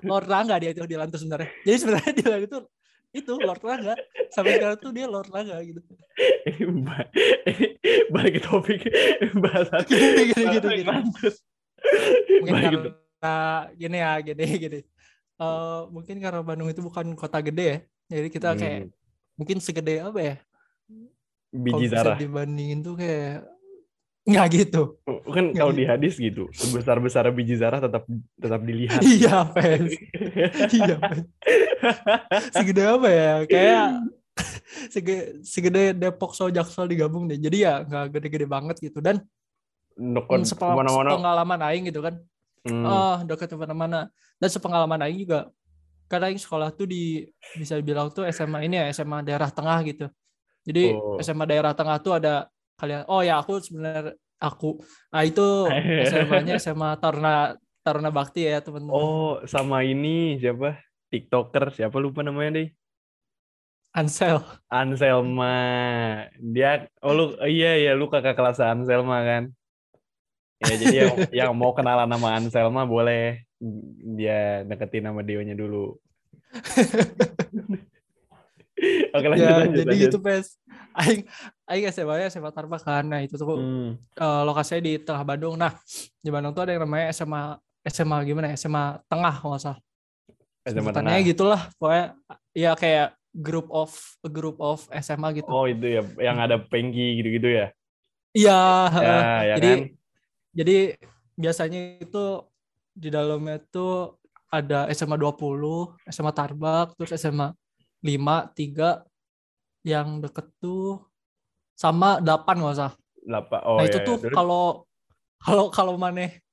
Lord 0.04 0.26
Rangga 0.28 0.60
dia 0.60 0.74
itu 0.74 0.84
Dilan 0.84 1.08
tuh 1.08 1.22
sebenarnya. 1.22 1.48
Jadi 1.64 1.76
sebenarnya 1.80 2.12
Dilan 2.20 2.40
itu 2.44 2.58
itu 3.10 3.32
Lord 3.42 3.62
Rangga. 3.62 3.94
Sampai 4.30 4.58
sekarang 4.58 4.78
tuh 4.78 4.90
dia 4.94 5.06
Lord 5.10 5.26
Rangga 5.30 5.58
gitu. 5.66 5.82
Balik 8.14 8.32
ke 8.38 8.40
topik. 8.42 8.80
Gini 8.86 9.26
gini 9.26 9.40
bahasan 9.42 9.84
gitu 10.54 10.68
gini. 10.70 10.90
Mungkin 12.40 12.54
karena 12.62 13.34
gini 13.74 13.96
ya, 13.98 14.12
gini 14.22 14.44
gini. 14.58 14.80
Eh, 15.40 15.80
mungkin 15.90 16.16
karena 16.20 16.40
Bandung 16.44 16.68
itu 16.68 16.84
bukan 16.84 17.16
kota 17.16 17.40
gede 17.40 17.64
ya. 17.64 17.78
Jadi 18.10 18.28
kita 18.28 18.54
kayak 18.54 18.90
Hmm, 18.90 18.92
mungkin 19.38 19.56
segede 19.62 20.04
apa 20.04 20.20
ya? 20.20 20.36
Kalau 21.50 21.64
biji 21.82 21.86
zarah. 21.90 22.14
dibandingin 22.14 22.78
tuh 22.84 22.94
kayak 22.94 23.49
nggak 24.30 24.46
gitu. 24.54 24.82
Kan 25.30 25.50
Nggak 25.50 25.58
kalau 25.58 25.72
gitu. 25.74 25.80
di 25.80 25.84
hadis 25.86 26.14
gitu, 26.16 26.44
sebesar-besar 26.54 27.26
biji 27.34 27.58
zarah 27.58 27.82
tetap 27.82 28.06
tetap 28.38 28.60
dilihat. 28.62 29.02
Iya, 29.02 29.46
fans. 29.50 29.90
iya, 30.78 30.94
fans. 30.98 31.22
segede 32.54 32.82
apa 32.86 33.08
ya? 33.10 33.34
Kayak 33.46 33.86
segede, 34.94 35.22
segede 35.42 35.82
Depok 35.92 36.32
sama 36.32 36.50
Jaksel 36.54 36.86
digabung 36.88 37.26
deh. 37.26 37.36
Jadi 37.36 37.66
ya 37.66 37.82
nggak 37.84 38.04
gede-gede 38.14 38.46
banget 38.46 38.76
gitu. 38.80 39.02
Dan 39.02 39.20
Nukon 40.00 40.40
hmm, 40.42 40.48
sepe- 40.48 40.64
ke 40.64 40.76
mana-mana. 40.78 41.08
sepengalaman 41.12 41.60
Aing 41.66 41.84
gitu 41.90 42.00
kan. 42.00 42.14
Hmm. 42.64 42.84
Oh, 42.86 43.16
dekat 43.24 43.52
ke 43.52 43.56
mana-mana. 43.58 44.08
Dan 44.40 44.48
sepengalaman 44.48 45.00
Aing 45.04 45.26
juga. 45.26 45.50
Karena 46.08 46.32
Aing 46.32 46.40
sekolah 46.40 46.72
tuh 46.72 46.88
di 46.88 47.26
bisa 47.58 47.76
dibilang 47.76 48.08
tuh 48.10 48.24
SMA 48.32 48.64
ini 48.64 48.80
ya 48.80 48.84
SMA 48.96 49.20
daerah 49.26 49.50
tengah 49.52 49.78
gitu. 49.84 50.06
Jadi 50.64 50.92
Oh. 50.96 51.16
SMA 51.20 51.44
daerah 51.48 51.72
tengah 51.72 51.96
tuh 52.00 52.16
ada 52.16 52.48
kalian. 52.80 53.04
Oh 53.06 53.20
ya 53.20 53.44
aku 53.44 53.60
sebenarnya 53.60 54.16
aku. 54.40 54.80
Nah 55.12 55.22
itu 55.22 55.68
SMA-nya 56.08 56.56
SMA 56.56 56.96
Taruna 56.96 57.54
Taruna 57.84 58.08
Bakti 58.08 58.48
ya 58.48 58.64
teman-teman. 58.64 58.96
Oh, 58.96 59.44
sama 59.44 59.84
ini 59.84 60.40
siapa? 60.40 60.80
TikToker 61.12 61.76
siapa 61.76 62.00
lupa 62.00 62.24
namanya 62.24 62.64
deh. 62.64 62.68
Ansel. 63.90 64.40
Anselma. 64.70 65.58
Dia 66.38 66.86
oh 67.02 67.12
lu 67.12 67.24
iya 67.44 67.76
iya 67.76 67.92
lu 67.92 68.06
kakak 68.08 68.38
kelas 68.38 68.62
Anselma 68.62 69.20
kan. 69.26 69.44
Ya 70.60 70.74
jadi 70.78 70.96
yang, 71.04 71.16
yang 71.44 71.50
mau 71.58 71.74
kenalan 71.74 72.08
sama 72.08 72.28
Anselma 72.38 72.82
boleh 72.86 73.44
dia 74.16 74.64
deketin 74.64 75.10
sama 75.10 75.26
Dionya 75.26 75.58
dulu. 75.58 75.98
Oke 79.10 79.26
lanjut 79.28 79.44
ya, 79.44 79.60
lanjut. 79.60 79.76
jadi 79.84 79.92
lanjut. 79.92 80.04
gitu 80.08 80.18
pes 80.24 80.56
aing 80.96 81.28
aing 81.70 81.86
SMA 81.88 82.14
nya 82.16 82.26
SMA 82.28 82.50
Tarbak 82.50 82.82
kan 82.82 83.06
nah 83.06 83.22
itu 83.22 83.34
tuh 83.34 83.46
Hmm. 83.56 83.90
eh, 83.96 84.42
lokasinya 84.42 84.82
di 84.82 84.92
tengah 84.98 85.22
Bandung 85.22 85.54
nah 85.54 85.72
di 86.18 86.28
Bandung 86.28 86.50
tuh 86.50 86.66
ada 86.66 86.74
yang 86.74 86.82
namanya 86.82 87.08
SMA 87.10 87.56
SMA 87.86 88.16
gimana 88.26 88.52
ya 88.52 88.56
SMA 88.58 89.00
Tengah 89.06 89.34
kalau 89.38 89.54
nggak 89.54 89.62
salah 89.62 89.78
SMA 90.66 90.90
tengah. 90.92 91.20
gitulah 91.22 91.62
pokoknya 91.74 92.06
ya 92.52 92.74
kayak 92.74 93.08
group 93.32 93.70
of 93.70 93.94
group 94.26 94.58
of 94.58 94.84
SMA 94.92 95.30
gitu 95.32 95.46
Oh 95.46 95.64
itu 95.64 95.86
ya 95.86 96.02
yang 96.20 96.36
ada 96.36 96.58
pengki 96.58 97.16
gitu-gitu 97.16 97.46
ya. 97.48 97.66
iya 98.30 98.60
Ya, 98.92 99.16
ya 99.40 99.54
jadi 99.56 99.70
kan. 99.70 99.80
jadi 100.52 100.76
biasanya 101.34 101.80
itu 102.02 102.24
di 102.92 103.08
dalamnya 103.08 103.62
tuh 103.64 104.18
ada 104.50 104.90
SMA 104.90 105.14
20 105.14 105.94
SMA 106.10 106.34
Tarbak 106.34 106.98
terus 106.98 107.14
SMA 107.14 107.54
5 108.02 108.50
3 108.52 109.06
yang 109.86 110.20
deket 110.20 110.50
tuh 110.58 111.00
sama 111.80 112.20
8 112.20 112.60
nggak 112.60 112.74
usah 112.76 112.92
Lapa. 113.24 113.64
Oh 113.64 113.80
nah 113.80 113.84
iya, 113.84 113.92
itu 113.92 113.98
iya. 114.00 114.08
tuh 114.08 114.16
Terus- 114.20 114.36
kalau 114.36 114.64
kalau 115.40 115.64
kalau 115.72 115.94
maneh 115.96 116.44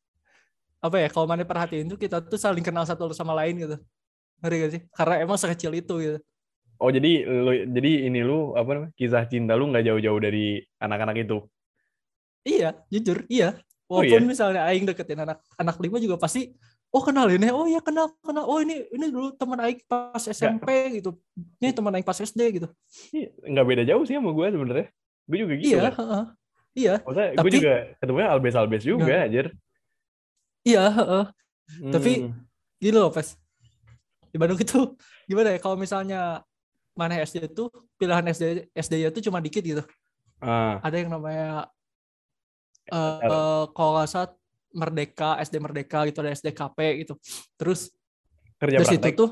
apa 0.80 0.96
ya 1.04 1.08
kalau 1.12 1.28
maneh 1.28 1.44
perhatiin 1.44 1.92
tuh 1.92 2.00
kita 2.00 2.24
tuh 2.24 2.40
saling 2.40 2.64
kenal 2.64 2.88
satu 2.88 3.12
sama 3.12 3.36
lain 3.36 3.60
gitu 3.60 3.76
ngeri 4.40 4.56
gak 4.62 4.72
sih 4.72 4.82
karena 4.94 5.16
emang 5.20 5.36
sekecil 5.36 5.76
itu 5.76 5.96
gitu 6.00 6.20
Oh 6.78 6.94
jadi 6.94 7.26
lu 7.26 7.52
jadi 7.74 8.06
ini 8.06 8.22
lu 8.22 8.54
apa 8.54 8.70
namanya 8.70 8.94
kisah 8.94 9.26
cinta 9.26 9.58
lu 9.58 9.66
nggak 9.66 9.82
jauh-jauh 9.82 10.22
dari 10.22 10.62
anak-anak 10.78 11.26
itu. 11.26 11.42
iya 12.46 12.78
jujur 12.88 13.26
iya 13.28 13.58
Oh, 13.90 14.04
walaupun 14.04 14.20
iya? 14.22 14.30
misalnya 14.30 14.62
aing 14.68 14.84
deketin 14.84 15.18
anak 15.18 15.40
anak 15.56 15.80
lima 15.80 15.96
juga 15.98 16.20
pasti 16.20 16.52
oh 16.92 17.00
kenal 17.02 17.32
ini 17.32 17.48
oh 17.50 17.66
iya 17.66 17.80
kenal 17.80 18.12
kenal 18.20 18.44
oh 18.46 18.60
ini 18.60 18.84
ini 18.92 19.08
dulu 19.10 19.32
teman 19.34 19.58
aing 19.64 19.80
pas 19.88 20.20
SMP 20.22 20.68
gitu 21.00 21.16
ini 21.58 21.72
teman 21.72 21.96
aing 21.96 22.04
pas 22.04 22.20
SD 22.20 22.62
gitu 22.62 22.68
Iya, 23.10 23.32
nggak 23.42 23.66
beda 23.66 23.84
jauh 23.88 24.04
sih 24.04 24.14
sama 24.14 24.30
gue 24.30 24.46
sebenarnya. 24.46 24.88
Gue 25.28 25.38
juga 25.38 25.54
gitu. 25.56 25.68
iya 25.70 25.80
kan. 25.84 25.94
heeh. 25.98 26.24
iya 26.74 26.96
Maksudnya 27.00 27.28
gue 27.28 27.38
Tapi- 27.38 27.52
juga 27.54 27.74
ketemunya 27.98 28.28
albes-albes 28.30 28.84
juga 28.84 29.04
Nggak. 29.04 29.22
anjir. 29.24 29.46
iya 30.64 30.84
heeh. 30.90 31.24
Tapi 31.90 32.12
Hmm. 32.18 32.34
gini 32.78 32.94
loh 32.94 33.10
pes 33.10 33.36
di 34.26 34.38
Bandung 34.38 34.56
itu 34.58 34.80
gimana 35.30 35.52
ya 35.52 35.60
kalau 35.60 35.76
misalnya 35.76 36.44
mana 36.94 37.20
SD 37.20 37.48
itu 37.48 37.68
pilihan 37.96 38.24
SD 38.26 38.44
SD 38.72 38.94
itu 39.06 39.20
cuma 39.22 39.38
dikit 39.38 39.62
gitu 39.62 39.84
ah, 40.40 40.80
ada 40.80 40.96
yang 40.96 41.10
namanya 41.10 41.68
eh 42.86 43.20
Tahu. 43.20 43.28
eh, 43.28 43.64
kalau 43.72 43.92
nggak 43.94 44.08
salah 44.08 44.30
Merdeka 44.70 45.30
SD 45.40 45.56
Merdeka 45.58 46.06
gitu 46.06 46.20
ada 46.20 46.32
SDKP 46.32 46.78
gitu 47.02 47.14
terus 47.56 47.92
kerja 48.58 48.78
terus 48.78 48.90
itu 48.90 49.02
praktek. 49.02 49.18
tuh 49.18 49.30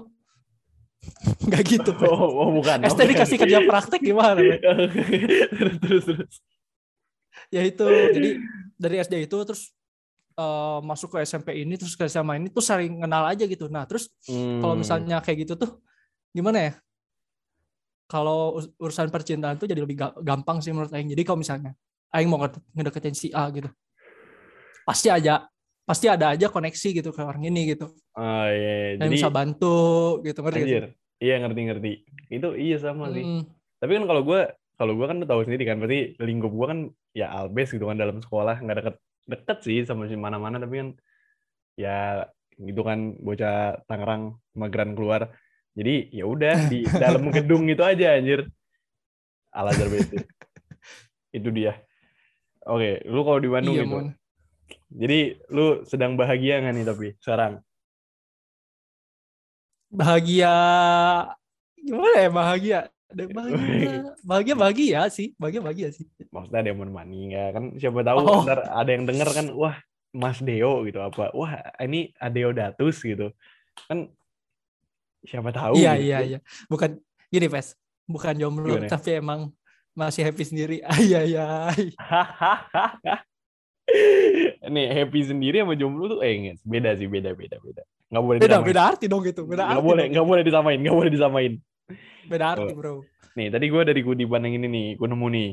nggak 1.41 1.63
gitu. 1.63 1.91
Oh, 2.01 2.29
oh, 2.39 2.50
bukan. 2.51 2.81
SD 2.81 2.93
bukan. 2.95 3.09
dikasih 3.12 3.38
kerja 3.38 3.59
praktek 3.63 4.01
gimana 4.01 4.39
terus 5.51 5.75
terus 5.79 6.03
terus. 6.05 6.35
ya 7.47 7.62
itu 7.62 7.85
jadi 7.85 8.29
dari 8.75 8.95
SD 9.00 9.15
itu 9.24 9.38
terus 9.41 9.71
eh, 10.33 10.79
masuk 10.81 11.13
ke 11.13 11.24
SMP 11.24 11.55
ini 11.57 11.75
terus 11.75 11.93
ke 11.93 12.05
SMA 12.05 12.38
ini 12.38 12.47
tuh 12.47 12.59
sering 12.59 13.00
kenal 13.00 13.25
aja 13.25 13.43
gitu 13.43 13.65
nah 13.67 13.83
terus 13.83 14.09
kalau 14.25 14.74
Hmm. 14.74 14.81
misalnya 14.81 15.17
kayak 15.19 15.45
gitu 15.45 15.53
tuh 15.55 15.79
gimana 16.29 16.59
ya 16.62 16.74
kalau 18.05 18.59
us- 18.59 18.69
urusan 18.77 19.09
percintaan 19.09 19.55
tuh 19.55 19.65
jadi 19.65 19.81
lebih 19.81 19.97
ga- 19.97 20.17
gampang 20.19 20.59
sih 20.59 20.69
menurut 20.69 20.91
Aing 20.91 21.09
jadi 21.09 21.24
kalau 21.24 21.39
misalnya 21.39 21.74
Aing 22.12 22.27
mau 22.27 22.38
ngede- 22.38 22.62
ngedeketin 22.71 23.15
si 23.15 23.27
A 23.31 23.50
gitu 23.50 23.69
pasti 24.83 25.09
aja 25.09 25.41
pasti 25.85 26.09
ada 26.09 26.33
aja 26.33 26.49
koneksi 26.49 26.89
gitu 26.99 27.09
ke 27.13 27.21
orang 27.21 27.45
ini 27.45 27.77
gitu. 27.77 27.93
Oh 28.17 28.45
iya, 28.49 28.97
yang 28.97 29.05
jadi 29.05 29.15
bisa 29.21 29.29
bantu 29.29 29.77
gitu 30.25 30.41
ngerti 30.41 30.61
anjir. 30.65 30.85
Iya 31.21 31.35
ngerti-ngerti. 31.45 31.91
Itu 32.33 32.57
iya 32.57 32.77
sama 32.81 33.13
sih. 33.13 33.21
Mm, 33.21 33.41
Tapi 33.77 33.91
kan 34.01 34.03
kalau 34.09 34.21
gue 34.25 34.41
kalau 34.75 34.93
gue 34.97 35.05
kan 35.07 35.17
tahu 35.23 35.41
sendiri 35.45 35.63
kan 35.63 35.77
berarti 35.79 36.17
lingkup 36.19 36.51
gue 36.51 36.67
kan 36.67 36.79
ya 37.15 37.31
albes 37.31 37.71
gitu 37.71 37.85
kan 37.87 37.95
dalam 37.95 38.19
sekolah 38.19 38.59
nggak 38.59 38.77
deket 38.81 38.95
deket 39.29 39.57
sih 39.63 39.79
sama 39.87 40.09
si 40.09 40.19
mana-mana 40.19 40.59
tapi 40.59 40.75
kan 40.83 40.89
ya 41.79 42.27
gitu 42.59 42.81
kan 42.83 43.15
bocah 43.21 43.85
Tangerang 43.85 44.41
mageran 44.57 44.97
keluar. 44.97 45.37
Jadi 45.77 46.09
ya 46.11 46.25
udah 46.25 46.65
di 46.65 46.81
dalam 47.03 47.29
gedung 47.29 47.69
itu 47.69 47.85
aja 47.85 48.17
anjir. 48.17 48.49
Al 49.53 49.69
Azhar 49.71 49.87
BSD 49.87 50.17
itu 51.37 51.49
dia. 51.53 51.77
Oke 52.65 53.05
lu 53.05 53.21
kalau 53.21 53.37
di 53.37 53.49
Bandung 53.53 53.77
iya 53.77 53.85
gitu 53.85 53.93
mon 53.93 54.25
jadi 54.89 55.19
lu 55.51 55.84
sedang 55.84 56.15
bahagia 56.15 56.62
nggak 56.62 56.74
nih 56.74 56.86
tapi 56.86 57.07
sekarang? 57.19 57.53
Bahagia 59.91 60.53
gimana 61.79 62.17
ya 62.19 62.29
bahagia? 62.34 62.79
Bahagia. 63.15 63.91
Bahagia 64.25 64.55
bahagia 64.57 65.00
sih 65.07 65.31
bahagia 65.38 65.62
bahagia 65.63 65.89
sih. 65.93 66.05
Maksudnya 66.34 66.60
ada 66.65 66.69
yang 66.74 66.79
menemani 66.81 67.19
nggak? 67.31 67.50
Kan 67.53 67.63
siapa 67.79 68.00
tahu 68.03 68.17
Oh. 68.19 68.41
ntar 68.43 68.60
ada 68.65 68.89
yang 68.91 69.05
denger 69.05 69.29
kan 69.31 69.48
wah 69.53 69.75
Mas 70.12 70.39
Deo 70.39 70.84
gitu 70.84 71.00
apa 71.00 71.31
wah 71.31 71.60
ini 71.79 72.12
Adeodatus 72.17 73.00
gitu. 73.00 73.31
Kan 73.88 74.10
siapa 75.24 75.51
tahu 75.51 75.79
iya 75.79 75.93
gitu. 75.95 76.05
iya 76.07 76.19
iya. 76.24 76.39
Bukan 76.67 77.00
gini 77.29 77.48
pes 77.48 77.75
bukan 78.05 78.36
jomblo 78.38 78.77
Gimana? 78.77 78.89
tapi 78.89 79.17
emang 79.17 79.51
masih 79.95 80.27
happy 80.27 80.43
sendiri. 80.43 80.77
Ay 80.84 81.13
ay 81.15 81.34
ay 81.39 81.81
nih 84.75 84.85
happy 84.91 85.19
sendiri 85.23 85.61
sama 85.61 85.75
jomblo 85.77 86.17
tuh 86.17 86.19
eh 86.25 86.33
enggak, 86.35 86.57
beda 86.65 86.89
sih 86.97 87.07
beda 87.07 87.31
beda 87.37 87.57
beda. 87.61 87.83
Nggak 88.09 88.23
boleh 88.23 88.37
beda 88.39 88.47
disamain. 88.47 88.67
beda 88.67 88.81
arti 88.81 89.05
dong 89.09 89.21
gitu 89.25 89.41
beda 89.45 89.61
nggak 89.63 89.77
arti 89.77 89.85
boleh 89.85 90.03
dong. 90.05 90.11
nggak 90.13 90.27
boleh 90.27 90.43
disamain 90.43 90.77
nggak 90.81 90.95
boleh 90.95 91.11
disamain. 91.11 91.53
Beda 92.25 92.45
arti 92.57 92.71
bro. 92.73 92.93
Nih 93.35 93.47
tadi 93.51 93.65
gue 93.67 93.81
dari 93.85 94.01
Kudiban 94.01 94.41
yang 94.47 94.55
ini 94.63 94.67
nih 94.67 94.87
gue 94.97 95.07
nemu 95.07 95.27
nih. 95.31 95.49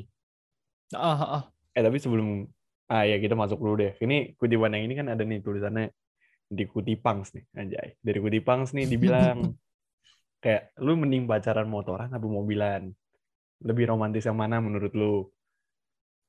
Ah 0.96 1.16
ah, 1.16 1.30
ah. 1.40 1.42
eh 1.72 1.82
tapi 1.82 1.96
sebelum 2.00 2.44
ah 2.92 3.04
ya 3.04 3.16
kita 3.20 3.34
masuk 3.37 3.58
dulu 3.61 3.75
deh. 3.80 3.92
Ini 4.00 4.37
Kudiban 4.37 4.72
yang 4.72 4.84
ini 4.88 4.94
kan 4.96 5.06
ada 5.12 5.22
nih 5.22 5.40
tulisannya 5.44 5.92
di 6.52 6.64
Kutipangs 6.68 7.32
nih 7.37 7.44
anjay. 7.56 7.88
Dari 8.00 8.18
Kutipangs 8.20 8.72
nih 8.76 8.88
dibilang 8.88 9.52
kayak 10.44 10.72
lu 10.80 10.96
mending 10.96 11.28
pacaran 11.28 11.68
motoran 11.68 12.12
apa 12.12 12.26
mobilan? 12.26 12.92
Lebih 13.62 13.94
romantis 13.94 14.26
yang 14.26 14.34
mana 14.34 14.58
menurut 14.58 14.90
lu? 14.90 15.30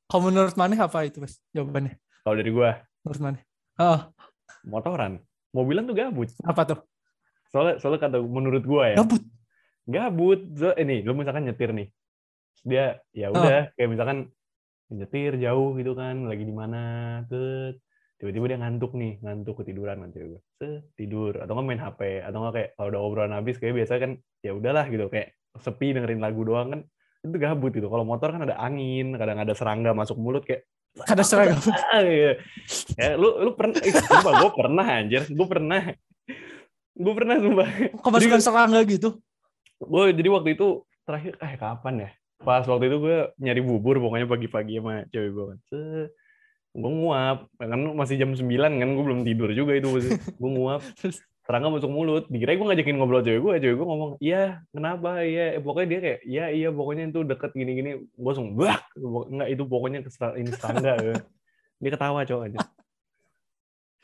Kalau 0.05 0.29
menurut 0.29 0.53
mana 0.53 0.77
apa 0.77 1.09
itu 1.09 1.17
pes 1.17 1.41
jawabannya 1.49 2.02
kalau 2.23 2.35
dari 2.39 2.51
gua. 2.55 2.79
Menurut 3.03 3.21
mana? 3.21 3.39
Ah 3.77 4.09
motoran. 4.63 5.19
Mobilan 5.53 5.85
tuh 5.85 5.95
gabut. 5.95 6.31
Apa 6.41 6.65
tuh? 6.65 6.79
Soalnya 7.53 7.77
soalnya 7.77 8.09
kata 8.09 8.17
menurut 8.23 8.63
gua 8.65 8.89
ya. 8.89 8.97
Gabut? 8.97 9.21
Gabut. 9.85 10.41
So, 10.57 10.73
ini 10.79 11.05
lu 11.05 11.13
misalkan 11.13 11.45
nyetir 11.45 11.75
nih. 11.75 11.91
Terus 12.57 12.63
dia 12.65 12.85
ya 13.13 13.29
udah 13.29 13.75
kayak 13.75 13.89
misalkan 13.91 14.31
nyetir 14.89 15.37
jauh 15.37 15.75
gitu 15.77 15.93
kan 15.93 16.25
lagi 16.25 16.45
di 16.45 16.53
mana 16.53 16.81
tuh 17.25 17.75
tiba-tiba 18.21 18.55
dia 18.55 18.59
ngantuk 18.61 18.93
nih 18.93 19.19
ngantuk 19.19 19.61
ketiduran 19.61 19.99
nanti 19.99 20.23
gue 20.23 20.41
tidur. 20.97 21.37
Atau 21.43 21.53
nggak 21.53 21.67
main 21.67 21.81
HP 21.81 22.23
atau 22.23 22.37
nggak 22.41 22.53
kayak 22.55 22.69
kalau 22.79 22.89
udah 22.89 23.01
obrolan 23.03 23.33
habis 23.35 23.59
kayak 23.59 23.83
biasa 23.83 23.93
kan 24.01 24.11
ya 24.41 24.55
udahlah 24.55 24.87
gitu. 24.89 25.05
Kayak 25.11 25.37
sepi 25.61 25.93
dengerin 25.93 26.23
lagu 26.23 26.41
doang 26.41 26.67
kan 26.73 26.81
itu 27.21 27.37
gabut 27.37 27.71
gitu. 27.75 27.87
Kalau 27.91 28.07
motor 28.07 28.33
kan 28.33 28.41
ada 28.49 28.57
angin 28.57 29.13
kadang 29.19 29.37
ada 29.37 29.53
serangga 29.53 29.93
masuk 29.93 30.17
mulut 30.17 30.41
kayak 30.47 30.65
ada 30.93 31.25
seragam 31.25 31.57
ah, 31.89 32.05
iya. 32.05 32.37
ya 32.93 33.17
lu 33.17 33.41
lu 33.41 33.51
pernah 33.57 33.81
eh, 33.81 33.93
sumpah 33.97 34.33
gue 34.45 34.51
pernah 34.53 34.85
anjir. 34.85 35.25
Gue 35.25 35.47
pernah. 35.49 35.81
Gue 36.93 37.13
pernah 37.17 37.35
sumpah. 37.41 37.67
Kemasukan 38.05 38.41
serangga 38.45 38.79
gitu? 38.85 39.17
Gue 39.81 40.13
jadi 40.13 40.29
waktu 40.29 40.53
itu 40.53 40.85
terakhir 41.01 41.33
eh 41.41 41.57
kapan 41.57 41.95
ya? 42.05 42.09
Pas 42.45 42.61
waktu 42.69 42.93
itu 42.93 42.97
gue 43.01 43.17
nyari 43.41 43.61
bubur 43.65 43.97
pokoknya 43.97 44.29
pagi-pagi 44.29 44.77
sama 44.77 45.09
cewek 45.09 45.29
gue 45.33 45.45
kan. 45.49 45.59
Gue 46.77 46.91
nguap. 46.93 47.49
Kan 47.57 47.81
masih 47.97 48.15
jam 48.21 48.31
9 48.37 48.45
kan 48.53 48.89
gue 48.93 49.03
belum 49.03 49.25
tidur 49.25 49.49
juga 49.57 49.73
itu 49.73 49.89
gue 50.13 50.51
nguap? 50.53 50.85
serangga 51.43 51.69
masuk 51.69 51.91
mulut. 51.91 52.23
Dikira 52.31 52.55
gue 52.55 52.67
ngajakin 52.67 52.95
ngobrol 52.95 53.23
cewek 53.23 53.41
gue 53.43 53.53
cewek 53.63 53.75
gue 53.75 53.87
ngomong 53.87 54.11
iya 54.23 54.63
kenapa? 54.71 55.23
Iya. 55.23 55.59
Eh, 55.59 55.61
pokoknya 55.61 55.87
dia 55.87 55.99
kayak 55.99 56.19
iya 56.23 56.45
iya 56.51 56.69
pokoknya 56.71 57.03
itu 57.11 57.21
deket 57.27 57.51
gini-gini. 57.51 57.91
Gue 58.15 58.29
langsung 58.31 58.55
bah 58.55 58.79
enggak 58.99 59.49
itu 59.51 59.63
pokoknya 59.67 59.99
ini 60.39 60.51
serangga 60.55 60.93
ya. 61.03 61.15
dia 61.83 61.91
ketawa 61.91 62.23
cowok 62.23 62.47
aja 62.47 62.59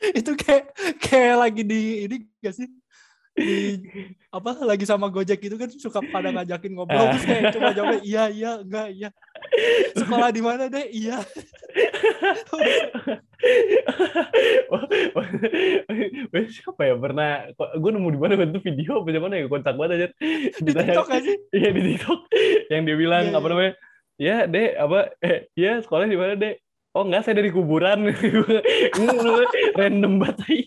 itu 0.20 0.32
kayak 0.36 0.64
kayak 1.00 1.36
lagi 1.40 1.62
di 1.64 2.04
ini 2.08 2.16
gak 2.40 2.54
sih? 2.56 2.68
Di 3.36 3.78
apa 4.32 4.56
lagi 4.64 4.84
sama 4.84 5.08
Gojek 5.08 5.40
gitu 5.40 5.56
kan 5.56 5.70
suka 5.72 6.00
pada 6.12 6.28
ngajakin 6.32 6.72
ngobrol. 6.76 7.08
Terus 7.16 7.24
kayak 7.24 7.42
cuma 7.56 7.72
jawabnya 7.72 8.00
iya 8.04 8.24
iya 8.28 8.50
enggak 8.60 8.88
iya. 8.92 9.08
Sekolah 9.96 10.28
di 10.32 10.42
mana 10.44 10.68
deh? 10.68 10.86
Iya 10.92 11.18
siapa 16.54 16.82
ya 16.86 16.94
pernah 16.98 17.50
gue 17.56 17.90
nemu 17.90 18.08
di 18.14 18.18
mana 18.18 18.34
itu 18.38 18.60
video 18.62 19.02
apa 19.02 19.10
mana 19.18 19.34
ya 19.40 19.46
kontak 19.46 19.74
banget 19.76 19.92
aja 19.96 20.08
di 20.58 20.70
TikTok 20.70 21.06
sih 21.20 21.36
iya 21.54 21.70
di 21.70 21.82
TikTok 21.94 22.20
yang 22.70 22.82
dia 22.86 22.96
bilang 22.96 23.24
Iya, 23.30 23.36
apa 23.36 23.46
iya. 23.46 23.52
namanya 23.52 23.72
ya 24.20 24.36
dek 24.46 24.70
apa 24.76 24.98
eh 25.24 25.38
ya 25.56 25.72
sekolah 25.82 26.06
di 26.06 26.18
mana 26.18 26.34
dek 26.36 26.56
Oh 26.90 27.06
enggak, 27.06 27.22
saya 27.22 27.38
dari 27.38 27.54
kuburan. 27.54 28.10
Random 29.78 30.18
banget. 30.18 30.66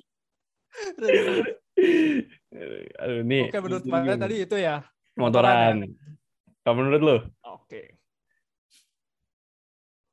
Aduh, 2.95 3.21
nih. 3.27 3.51
Oke, 3.51 3.59
menurut 3.59 3.83
mana 3.83 4.15
tadi 4.15 4.47
itu 4.47 4.55
ya? 4.55 4.87
motoran. 5.19 5.83
Kalau 6.63 6.75
menurut 6.79 7.01
lu? 7.03 7.17
Oke. 7.43 7.99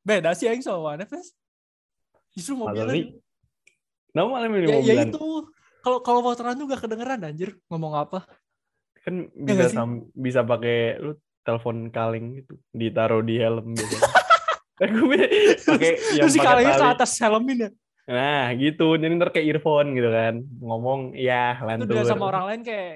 Beda 0.02 0.35
sih 0.35 0.50
aing 0.50 0.66
sama 0.66 0.92
mana, 0.92 1.07
Fes? 1.07 1.30
Justru 2.35 2.59
sih? 2.90 3.14
Kenapa 4.11 4.29
malah 4.29 4.49
milih 4.50 4.67
Ya, 4.69 4.79
ya 4.83 4.95
itu. 5.07 5.19
Kalau 5.81 5.99
kalau 6.05 6.21
motoran 6.21 6.59
tuh 6.59 6.67
gak 6.69 6.83
kedengeran 6.85 7.25
anjir 7.25 7.57
ngomong 7.73 7.97
apa. 7.97 8.26
Kan 9.00 9.33
Ya 9.33 9.57
bisa 9.57 9.67
sam- 9.73 10.12
bisa 10.12 10.45
pakai 10.45 11.00
lu 11.00 11.17
telepon 11.40 11.88
kaleng 11.88 12.45
gitu, 12.45 12.61
ditaruh 12.76 13.25
di 13.25 13.40
helm 13.40 13.73
biasanya. 13.73 14.12
Eh, 14.81 14.88
gue 14.88 15.25
pakai 15.61 15.93
yang 16.17 16.29
Terus 16.29 16.35
si 16.37 16.40
kalengnya 16.40 16.76
ke 16.76 16.87
atas 17.00 17.12
helmin 17.21 17.69
ya. 17.69 17.71
Nah, 18.11 18.49
gitu. 18.57 18.97
Jadi 18.97 19.12
ntar 19.17 19.31
kayak 19.31 19.47
earphone 19.57 19.93
gitu 19.93 20.09
kan. 20.09 20.35
Ngomong, 20.61 21.14
ya 21.17 21.52
Itu 21.57 21.64
lantur. 21.64 21.95
dia 21.97 22.05
sama 22.05 22.25
orang 22.29 22.45
lain 22.49 22.61
kayak 22.64 22.93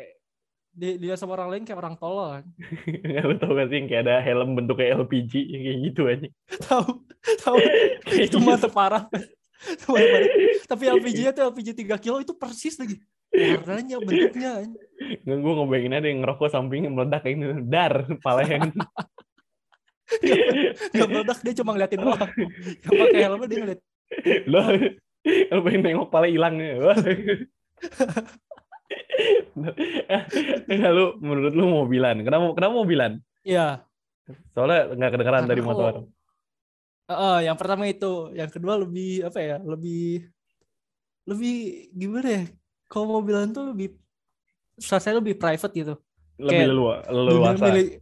dia, 0.75 0.92
dia 0.99 1.14
sama 1.14 1.38
orang 1.38 1.49
lain 1.54 1.62
kayak 1.62 1.78
orang 1.78 1.94
tolol 2.00 2.28
kan. 2.40 2.44
Nggak 2.88 3.25
lu 3.30 3.35
tau 3.38 3.52
gak 3.54 3.68
sih 3.71 3.80
kayak 3.87 4.02
ada 4.11 4.16
helm 4.25 4.59
bentuk 4.59 4.76
kayak 4.80 5.06
LPG 5.06 5.33
kayak 5.54 5.78
gitu 5.92 6.02
aja. 6.11 6.28
Tahu, 6.66 6.88
tahu. 7.47 7.56
itu 8.26 8.37
mah 8.42 8.59
parah. 8.73 9.04
Tapi 10.70 10.84
LPG-nya 10.99 11.32
tuh 11.32 11.50
LPG 11.52 11.68
3 11.87 12.02
kilo 12.02 12.18
itu 12.20 12.32
persis 12.37 12.76
lagi. 12.78 12.99
Warnanya, 13.34 13.99
bentuknya. 13.99 14.62
Nggak, 15.26 15.38
gue 15.42 15.52
ngebayangin 15.58 15.94
ada 15.99 16.06
yang 16.06 16.20
ngerokok 16.23 16.49
sampingnya 16.54 16.90
meledak 16.92 17.26
kayak 17.26 17.34
ini. 17.34 17.44
Dar, 17.66 18.06
pala 18.23 18.46
yang 18.46 18.70
Gak 20.94 21.08
meledak 21.11 21.38
dia 21.42 21.54
cuma 21.58 21.75
ngeliatin 21.75 21.99
doang. 21.99 22.30
Yang 22.84 22.94
pakai 22.94 23.23
helmnya 23.25 23.49
dia 23.49 23.58
ngeliat. 23.58 23.80
Loh, 24.46 24.66
lu 25.25 25.61
pengen 25.64 25.80
nengok 25.82 26.08
pala 26.12 26.26
hilang 26.30 26.54
ya. 26.61 26.94
Enggak 30.70 30.92
lu, 30.94 31.18
menurut 31.18 31.52
lu 31.56 31.64
mobilan. 31.66 32.23
Kenapa 32.23 32.54
kenapa 32.54 32.75
mobilan? 32.76 33.12
Iya. 33.42 33.82
Soalnya 34.54 34.94
nggak 34.94 35.11
kedengeran 35.18 35.44
dari 35.50 35.62
motor. 35.64 36.06
Heeh, 37.04 37.37
yang 37.44 37.56
pertama 37.61 37.84
itu, 37.84 38.32
yang 38.32 38.49
kedua 38.49 38.80
lebih 38.80 39.28
apa 39.28 39.38
ya? 39.40 39.56
Lebih 39.61 40.25
lebih 41.28 41.54
gimana 41.92 42.28
ya? 42.28 42.44
Kalau 42.88 43.20
mobilan 43.20 43.52
tuh 43.52 43.73
lebih 43.73 43.96
rasanya 44.80 45.20
lebih 45.20 45.37
private 45.37 45.75
gitu. 45.76 45.94
Lebih 46.40 46.66
leluasa. 47.12 47.61
milik 47.61 48.00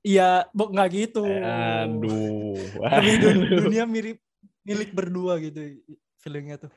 Iya, 0.00 0.48
nggak 0.52 0.88
gitu. 0.96 1.24
Aduh. 1.28 2.56
Lebih 2.80 3.14
dun- 3.20 3.44
dunia 3.68 3.84
mirip 3.84 4.16
milik 4.64 4.90
berdua 4.96 5.36
gitu 5.40 5.60
feelingnya 6.24 6.56
tuh. 6.56 6.72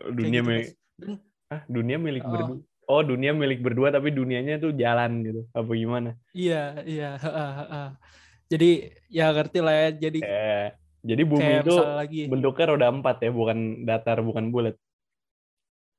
Dunia 0.00 0.40
gitu, 0.40 0.48
milik 0.48 0.66
Mas. 0.68 1.20
Ah, 1.52 1.62
dunia 1.68 1.96
milik 2.00 2.24
Oh. 2.24 2.32
berdua. 2.32 2.56
Oh, 2.88 3.00
dunia 3.04 3.32
milik 3.36 3.60
berdua 3.60 3.88
tapi 3.92 4.08
dunianya 4.12 4.56
tuh 4.60 4.72
jalan 4.72 5.20
gitu. 5.24 5.40
Apa 5.52 5.70
gimana? 5.76 6.16
Iya, 6.32 6.80
iya. 6.84 7.10
Jadi 8.48 8.92
ya 9.12 9.32
ngerti 9.32 9.58
lah 9.60 9.74
ya. 9.76 9.88
Jadi 10.08 10.18
Eh, 10.24 10.66
jadi 11.02 11.22
bumi 11.26 11.42
kayak 11.42 11.62
itu 11.66 11.74
lagi 11.78 12.20
bentuknya 12.30 12.64
roda 12.70 12.86
empat 12.94 13.16
ya, 13.26 13.30
bukan 13.34 13.58
datar, 13.82 14.22
bukan 14.22 14.54
bulat. 14.54 14.78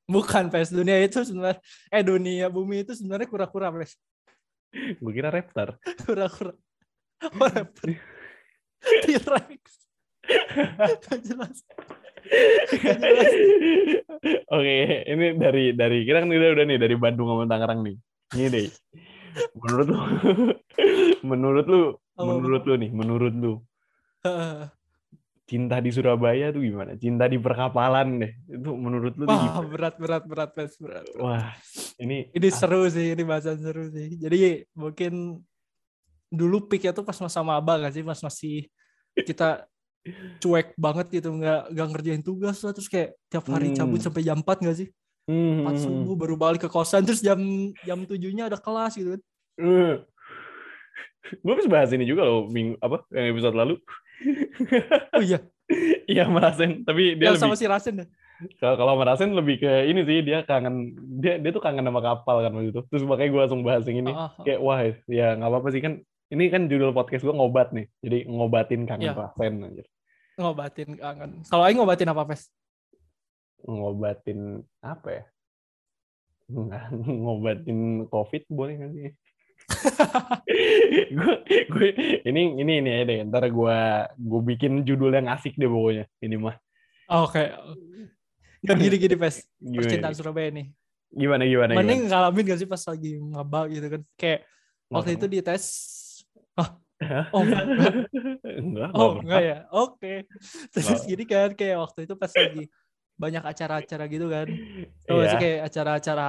bukan 0.04 0.52
pes 0.52 0.68
dunia 0.68 1.00
itu 1.00 1.24
sebenarnya 1.24 1.60
eh 1.88 2.04
dunia 2.04 2.52
bumi 2.52 2.84
itu 2.84 2.92
sebenarnya 2.92 3.28
kura-kura 3.28 3.72
pes 3.72 3.96
Gue 5.00 5.12
kira 5.14 5.30
raptor. 5.32 5.80
kura-kura 6.04 6.52
oh 7.24 7.48
raptor 7.48 7.88
T-Rex 9.04 9.62
jelas 10.24 11.20
jelas 11.24 11.58
Oke, 14.48 15.04
ini 15.04 15.36
dari 15.36 15.76
dari 15.76 16.08
kita 16.08 16.24
kan 16.24 16.28
udah 16.32 16.50
udah 16.56 16.64
nih 16.64 16.78
dari 16.80 16.96
Bandung 16.96 17.28
sama 17.28 17.44
Tangerang 17.44 17.84
nih. 17.84 17.96
Ini 18.32 18.46
deh. 18.48 18.66
Menurut 19.52 19.86
lu, 19.92 19.98
menurut 21.20 21.66
lu, 21.68 21.82
Apa, 22.16 22.24
menurut 22.24 22.62
lu 22.64 22.74
nih, 22.80 22.90
menurut 22.96 23.34
lu. 23.36 23.52
Cinta 25.44 25.76
di 25.76 25.92
Surabaya 25.92 26.48
tuh 26.48 26.64
gimana? 26.64 26.96
Cinta 26.96 27.28
di 27.28 27.36
perkapalan 27.36 28.16
deh. 28.16 28.32
Itu 28.48 28.72
menurut 28.74 29.12
lu 29.14 29.28
wah 29.28 29.60
gimana? 29.60 29.68
berat 29.68 29.94
berat 30.00 30.24
berat 30.24 30.50
pes 30.56 30.72
berat 30.80 31.04
Wah, 31.20 31.52
ini 32.00 32.32
ini 32.32 32.48
seru 32.48 32.88
sih 32.88 33.12
ini 33.12 33.22
bahasan 33.22 33.60
seru 33.60 33.92
sih 33.92 34.16
jadi 34.16 34.64
mungkin 34.72 35.44
dulu 36.32 36.66
piknya 36.66 36.96
tuh 36.96 37.04
pas 37.04 37.14
masa 37.20 37.44
maba 37.44 37.76
gak 37.78 37.94
sih 37.94 38.02
pas 38.02 38.18
masih 38.18 38.66
kita 39.14 39.68
cuek 40.42 40.74
banget 40.74 41.06
gitu 41.22 41.30
nggak 41.32 41.70
nggak 41.72 41.86
ngerjain 41.94 42.22
tugas 42.24 42.58
lah 42.60 42.72
terus 42.74 42.88
kayak 42.90 43.14
tiap 43.28 43.44
hari 43.48 43.70
Hmm. 43.70 43.78
cabut 43.78 44.00
sampai 44.02 44.20
jam 44.20 44.40
4 44.42 44.64
gak 44.64 44.76
sih 44.80 44.88
hmm, 45.30 45.64
4 45.64 45.80
subuh 45.80 46.16
baru 46.18 46.34
balik 46.36 46.66
ke 46.66 46.68
kosan 46.68 47.04
terus 47.06 47.22
jam 47.22 47.38
jam 47.84 48.00
tujuhnya 48.02 48.48
ada 48.48 48.58
kelas 48.58 48.96
gitu 48.96 49.14
kan 49.16 49.22
Gue 51.40 51.52
habis 51.56 51.64
bahas 51.64 51.88
ini 51.88 52.04
juga 52.04 52.20
loh 52.28 52.52
minggu 52.52 52.76
apa 52.84 53.00
yang 53.08 53.32
episode 53.32 53.56
lalu. 53.56 53.80
Oh 55.16 55.22
iya 55.24 55.40
Iya 56.04 56.28
merasain, 56.28 56.84
tapi 56.84 57.16
dia 57.16 57.32
yang 57.32 57.40
lebih 57.40 57.48
sama 57.48 57.56
si 57.56 57.64
Rasen 57.64 58.04
ya 58.04 58.06
kalau 58.60 58.76
kalau 58.76 58.94
merasain 58.98 59.30
lebih 59.30 59.62
ke 59.62 59.72
ini 59.88 60.02
sih 60.04 60.18
dia 60.20 60.42
kangen 60.44 60.92
dia 61.22 61.38
dia 61.40 61.50
tuh 61.54 61.62
kangen 61.62 61.86
sama 61.86 62.02
kapal 62.02 62.42
kan 62.42 62.52
waktu 62.52 62.74
itu. 62.74 62.80
Terus 62.90 63.04
makanya 63.06 63.30
gue 63.30 63.40
langsung 63.46 63.62
bahas 63.64 63.86
yang 63.86 64.04
ini. 64.04 64.12
Ah, 64.12 64.28
ah, 64.28 64.30
ah. 64.36 64.44
Kayak 64.44 64.60
wah 64.60 64.80
ya 65.08 65.28
nggak 65.38 65.50
apa-apa 65.50 65.68
sih 65.72 65.80
kan 65.80 65.92
ini 66.34 66.44
kan 66.50 66.66
judul 66.66 66.90
podcast 66.90 67.22
gue 67.22 67.34
ngobat 67.34 67.70
nih. 67.72 67.86
Jadi 68.02 68.18
ngobatin 68.26 68.84
kangen 68.84 69.14
Iya. 69.14 69.16
Rasen 69.16 69.54
anjir. 69.64 69.86
ngobatin 70.34 70.98
kangen 70.98 71.30
kalau 71.46 71.62
Aing 71.62 71.78
ngobatin 71.78 72.10
apa 72.10 72.22
pes 72.26 72.50
Ngobatin 73.64 74.60
apa 74.82 75.08
ya? 75.08 75.24
Ngobatin 77.24 78.10
covid 78.10 78.42
boleh 78.50 78.74
nggak 78.76 78.92
sih? 78.92 79.10
gue 81.16 81.34
gue 81.44 81.86
ini 82.28 82.42
ini 82.60 82.72
ini 82.84 82.90
ya 82.90 83.02
deh 83.08 83.18
ntar 83.28 83.48
gue 83.48 83.78
gue 84.16 84.40
bikin 84.54 84.84
judul 84.84 85.12
yang 85.12 85.28
asik 85.32 85.56
deh 85.56 85.68
pokoknya 85.68 86.04
ini 86.20 86.36
mah. 86.36 86.56
Oh, 87.08 87.28
oke. 87.28 87.42
Nggak 88.64 88.76
gini 88.84 88.96
gini 88.96 89.16
pes 89.16 89.44
percintaan 89.60 90.14
Surabaya 90.16 90.48
nih. 90.52 90.66
Gimana 91.14 91.46
gimana, 91.46 91.78
mending 91.78 92.10
ngalamin 92.10 92.42
gak 92.42 92.58
sih 92.58 92.66
pas 92.66 92.82
lagi 92.90 93.22
maba 93.22 93.70
gitu 93.70 93.86
kan? 93.86 94.02
Kayak 94.18 94.40
waktu 94.90 95.14
itu 95.14 95.26
di 95.30 95.38
tes 95.46 95.62
oh 97.30 97.40
enggak, 97.44 97.64
enggak. 98.64 98.90
Oh 98.98 99.10
enggak 99.14 99.22
enggak 99.22 99.42
ya? 99.42 99.58
Oke. 99.70 100.14
Terus 100.74 100.86
Nggak. 100.90 101.06
gini 101.06 101.24
kan 101.28 101.50
kayak 101.54 101.76
waktu 101.78 101.98
itu 102.08 102.14
pas 102.18 102.32
lagi 102.34 102.64
banyak 103.14 103.44
acara-acara 103.46 104.04
gitu 104.10 104.26
kan. 104.26 104.46
Gak 105.06 105.26
sih 105.30 105.36
Iya. 105.36 105.38
kayak 105.38 105.60
acara-acara 105.70 106.28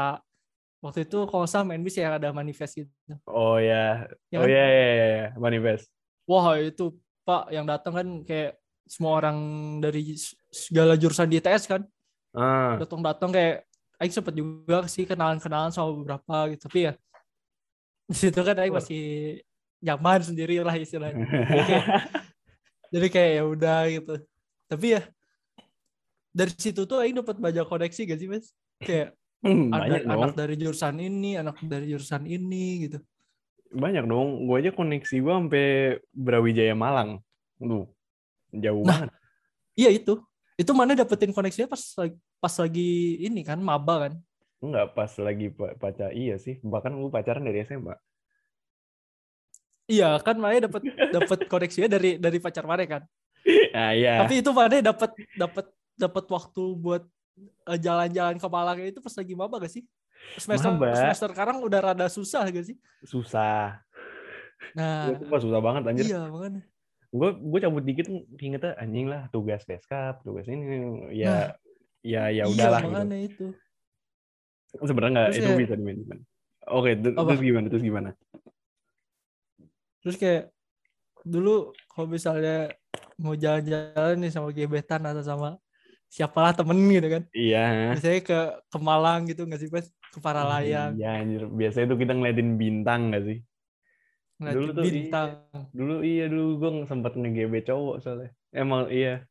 waktu 0.85 1.09
itu 1.09 1.25
kalau 1.25 1.49
salah 1.49 1.65
main 1.65 1.81
bis 1.81 1.97
ya 1.97 2.13
ada 2.21 2.29
manifest 2.29 2.77
gitu. 2.77 2.93
Oh 3.25 3.57
ya 3.57 4.05
Ya 4.29 4.37
oh 4.37 4.45
kan? 4.45 4.53
ya 4.53 4.65
ya 4.69 4.85
ya, 4.93 5.07
ya. 5.09 5.27
manifest. 5.41 5.89
Wah 6.29 6.53
itu 6.61 6.93
pak 7.25 7.49
yang 7.49 7.65
datang 7.65 7.93
kan 7.97 8.07
kayak 8.21 8.61
semua 8.85 9.17
orang 9.17 9.37
dari 9.81 10.13
segala 10.53 10.93
jurusan 10.93 11.25
di 11.25 11.41
ITS 11.41 11.65
kan. 11.65 11.81
Ah. 12.37 12.77
Datang-datang 12.77 13.33
kayak 13.33 13.65
Aing 13.97 14.13
sempet 14.13 14.35
juga 14.37 14.85
sih 14.85 15.07
kenalan-kenalan 15.09 15.73
sama 15.73 15.89
beberapa 15.89 16.53
gitu. 16.53 16.69
Tapi 16.69 16.79
ya 16.85 16.93
di 18.11 18.15
situ 18.15 18.39
kan 18.45 18.53
Aing 18.61 18.75
masih 18.75 19.03
nyaman 19.81 20.21
sendiri 20.21 20.61
lah 20.61 20.77
istilahnya. 20.77 21.25
Jadi 21.25 21.63
kayak, 21.73 21.85
jadi 22.93 23.07
kayak 23.09 23.31
ya 23.33 23.43
udah 23.49 23.79
gitu. 23.89 24.13
Tapi 24.69 24.87
ya 24.99 25.01
dari 26.35 26.53
situ 26.61 26.85
tuh 26.85 27.01
Aing 27.01 27.17
dapat 27.17 27.41
banyak 27.41 27.65
koneksi 27.65 28.01
gak 28.05 28.19
sih 28.21 28.29
mas? 28.29 28.53
Kayak 28.77 29.17
Hmm, 29.41 29.69
ada 29.69 29.81
banyak 29.81 30.01
dong. 30.01 30.13
anak 30.15 30.31
dari 30.33 30.55
jurusan 30.55 30.95
ini 30.97 31.31
anak 31.35 31.57
dari 31.61 31.85
jurusan 31.87 32.23
ini 32.23 32.65
gitu. 32.83 32.97
Banyak 33.69 34.03
dong. 34.03 34.45
Gue 34.45 34.57
aja 34.59 34.71
koneksi 34.71 35.15
gue 35.17 35.33
sampai 35.35 35.65
Brawijaya 36.09 36.73
Malang. 36.73 37.19
Lu 37.57 37.89
jauh 38.49 38.81
Nah, 38.81 39.05
banget. 39.05 39.09
iya 39.73 39.89
itu. 39.89 40.21
Itu 40.55 40.71
mana 40.71 40.93
dapetin 40.93 41.29
koneksinya 41.29 41.67
pas 41.67 41.83
pas 42.37 42.53
lagi 42.55 42.89
ini 43.19 43.41
kan 43.41 43.59
maba 43.59 44.07
kan? 44.07 44.13
Enggak 44.59 44.93
pas 44.93 45.11
lagi 45.17 45.49
pa- 45.49 45.75
pacar 45.75 46.09
iya 46.09 46.35
sih. 46.35 46.57
Bahkan 46.59 46.95
gue 46.95 47.09
pacaran 47.09 47.43
dari 47.43 47.61
SMA 47.61 47.95
iya 49.85 50.17
kan 50.17 50.33
mana 50.35 50.65
dapet 50.65 50.81
dapet 51.13 51.39
koneksinya 51.51 51.85
dari 51.87 52.17
dari 52.17 52.41
pacar 52.41 52.65
mana 52.65 52.81
kan? 52.85 53.03
Ah 53.69 53.93
iya. 53.93 54.25
Tapi 54.25 54.41
itu 54.41 54.49
mana 54.49 54.81
dapat 54.81 55.13
dapat 55.37 55.65
dapat 55.93 56.25
waktu 56.25 56.63
buat 56.75 57.03
jalan-jalan 57.75 58.35
ke 58.35 58.47
Malang 58.47 58.77
itu 58.81 58.99
pas 58.99 59.13
lagi 59.13 59.33
maba 59.33 59.55
gak 59.57 59.71
sih? 59.71 59.83
Semester 60.35 60.71
Maba. 60.71 60.95
semester 60.95 61.29
sekarang 61.29 61.57
udah 61.59 61.79
rada 61.83 62.07
susah 62.07 62.45
gak 62.45 62.65
sih? 62.65 62.77
susah 63.03 63.79
Nah, 64.71 65.11
itu 65.11 65.23
pas 65.25 65.37
susah 65.37 65.59
banget 65.59 65.83
anjir 65.85 66.05
iya 66.05 66.25
makanya. 66.25 66.63
gue 67.07 67.29
gue 67.31 67.59
cabut 67.61 67.79
dikit 67.81 68.07
ingetnya 68.35 68.73
anjing 68.75 69.05
lah 69.05 69.29
tugas 69.29 69.61
beskap 69.63 70.19
tugas 70.19 70.43
ini 70.45 70.65
ya 71.13 71.27
Nah, 71.27 71.47
ya 72.01 72.23
ya 72.27 72.31
iya, 72.31 72.43
udahlah 72.45 72.79
gitu. 72.79 72.89
makanya 72.89 73.17
itu. 73.19 73.47
sebenarnya 74.77 75.11
nggak 75.13 75.27
Terus 75.27 75.37
itu 75.37 75.45
kayak- 75.45 75.61
bisa 75.61 75.73
dimainkan 75.75 76.19
oke 76.67 76.89
Apa? 76.91 77.21
terus 77.25 77.41
gimana 77.41 77.65
terus 77.69 77.83
gimana 77.83 78.09
Terus 80.01 80.15
kayak 80.15 80.43
dulu 81.23 81.55
kalau 81.87 82.07
misalnya 82.07 82.69
mau 83.17 83.33
jalan-jalan 83.33 84.15
nih 84.17 84.29
sama 84.29 84.49
gebetan 84.51 85.01
atau 85.01 85.21
sama 85.21 85.49
siapalah 86.15 86.55
temen 86.55 86.79
gitu 86.87 87.07
kan. 87.11 87.23
Iya. 87.35 87.91
Biasanya 87.91 88.19
ke 88.23 88.39
ke 88.71 88.77
Malang 88.79 89.27
gitu 89.27 89.43
nggak 89.43 89.59
sih 89.59 89.67
pas 89.67 89.83
ke 89.83 90.19
Paralayang 90.23 90.95
Iya 90.95 91.11
anjir. 91.19 91.43
Biasanya 91.51 91.85
tuh 91.91 91.99
kita 91.99 92.15
ngeliatin 92.15 92.55
bintang 92.55 93.11
gak 93.11 93.23
sih? 93.27 93.37
ngeliatin 94.39 94.55
dulu 94.55 94.69
tuh 94.71 94.83
bintang. 94.87 95.29
Dulu 95.75 95.95
iya 96.07 96.25
dulu 96.31 96.47
gue 96.55 96.71
sempat 96.87 97.19
nge-GB 97.19 97.67
cowok 97.67 97.95
soalnya. 97.99 98.31
Emang 98.55 98.87
iya. 98.87 99.27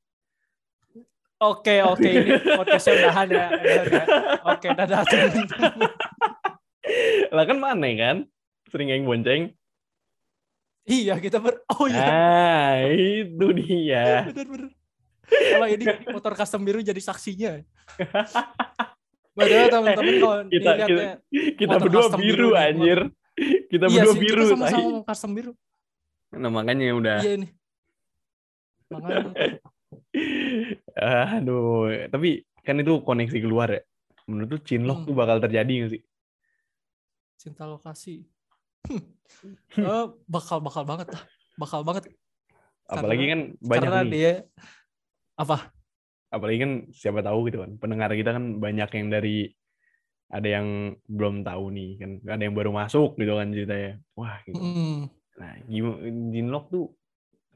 Oke 1.41 1.81
oke 1.81 2.09
ini 2.09 2.37
podcastnya 2.57 2.93
udahan 3.01 3.27
ya. 3.33 3.47
ya. 3.49 3.81
Oke 4.53 4.69
dadah. 4.77 5.03
Lah 7.37 7.45
kan 7.49 7.59
mana 7.59 7.89
kan? 7.97 8.17
Sering 8.69 8.93
yang 8.93 9.09
bonceng. 9.09 9.57
Iya 10.85 11.17
kita 11.17 11.41
ber. 11.41 11.65
Oh 11.81 11.89
iya. 11.89 12.05
Ah, 12.05 12.77
itu 12.93 13.47
dia. 13.57 14.29
bener 14.29 14.47
bener 14.53 14.84
kalau 15.27 15.67
ini 15.67 15.85
motor 16.07 16.33
custom 16.35 16.63
biru 16.63 16.81
jadi 16.81 16.99
saksinya 16.99 17.61
Padahal 19.31 19.67
teman-teman 19.69 20.15
kalau 20.17 20.37
Kita 20.47 20.71
kita, 20.81 21.05
kita 21.55 21.75
berdua 21.77 22.07
biru 22.13 22.23
biru 22.23 22.49
anjir. 22.55 22.99
Kita 23.67 23.85
iya 23.89 24.03
berdua 24.03 24.13
sih 24.13 24.21
biru. 24.21 24.43
kita 24.43 24.53
sama-sama 24.55 25.03
custom 25.05 25.31
biru 25.33 25.53
Nah, 26.31 26.51
makanya 26.51 26.91
udah. 26.93 27.19
iya 27.21 27.33
ini 27.37 27.49
makanya 28.87 29.35
Aduh, 31.35 32.09
tapi 32.09 32.31
kan 32.61 32.77
itu 32.77 32.99
koneksi 33.01 33.39
keluar 33.39 33.69
ya. 33.69 33.83
Menurut 34.25 34.49
tuh 34.51 34.63
chinlock 34.63 35.03
Hmm. 35.03 35.07
tuh 35.07 35.15
bakal 35.15 35.37
terjadi 35.39 35.73
nggak 35.75 35.93
sih? 35.93 36.03
cinta 37.35 37.67
lokasi 37.67 38.25
Eh, 39.77 40.05
bakal 40.25 40.59
bakal 40.59 40.83
banget 40.83 41.11
lah 41.11 41.23
bakal 41.57 41.83
banget 41.83 42.09
Apalagi 42.87 43.21
Karena- 43.21 43.31
kan 43.31 43.41
banyak 43.61 43.83
karena 43.83 44.01
nih. 44.01 44.11
dia 44.11 44.33
apa 45.35 45.71
Apalagi 46.29 46.59
kan 46.59 46.73
siapa 46.91 47.23
tahu 47.23 47.47
gitu 47.47 47.63
kan. 47.63 47.79
Pendengar 47.79 48.11
kita 48.11 48.35
kan 48.35 48.59
banyak 48.59 48.91
yang 48.91 49.07
dari 49.07 49.55
ada 50.27 50.49
yang 50.51 50.67
belum 51.07 51.47
tahu 51.47 51.71
nih 51.71 51.91
kan. 51.95 52.11
Ada 52.27 52.43
yang 52.43 52.55
baru 52.59 52.75
masuk 52.75 53.15
gitu 53.15 53.39
kan 53.39 53.55
ceritanya. 53.55 54.03
Wah, 54.19 54.43
gitu. 54.43 54.59
Mm, 54.59 55.01
Nah, 55.35 55.55
gimana 55.67 55.99
chinlock 56.31 56.65
tuh 56.71 56.91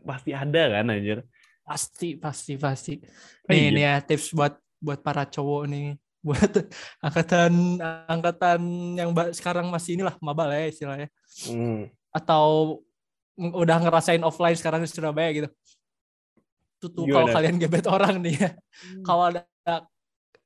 pasti 0.03 0.31
ada 0.31 0.63
kan 0.71 0.87
anjir. 0.89 1.23
pasti 1.63 2.17
pasti 2.17 2.57
pasti 2.57 2.97
Ah, 3.45 3.53
nih 3.53 3.61
iya. 3.61 3.69
nih 3.77 3.85
ya 3.85 3.95
tips 4.01 4.33
buat 4.33 4.57
buat 4.81 5.05
para 5.05 5.29
cowok 5.29 5.69
nih 5.69 6.01
buat 6.27 6.53
angkatan 6.99 7.77
angkatan 8.09 8.61
yang 8.97 9.11
sekarang 9.31 9.69
masih 9.69 10.01
inilah 10.01 10.17
maba 10.19 10.49
lah 10.49 10.59
ya 10.65 10.73
istilahnya 10.73 11.09
Hmm. 11.45 11.93
atau 12.09 12.79
udah 13.37 13.79
ngerasain 13.85 14.25
offline 14.25 14.57
sekarang 14.57 14.81
di 14.81 14.89
Surabaya 14.89 15.29
gitu. 15.31 15.49
Tuh 16.79 16.91
tuh 16.95 17.05
kalau 17.11 17.27
kalian 17.27 17.59
gebet 17.59 17.87
orang 17.91 18.23
nih 18.23 18.35
ya. 18.39 18.51
Kalau 19.03 19.35
ada 19.35 19.43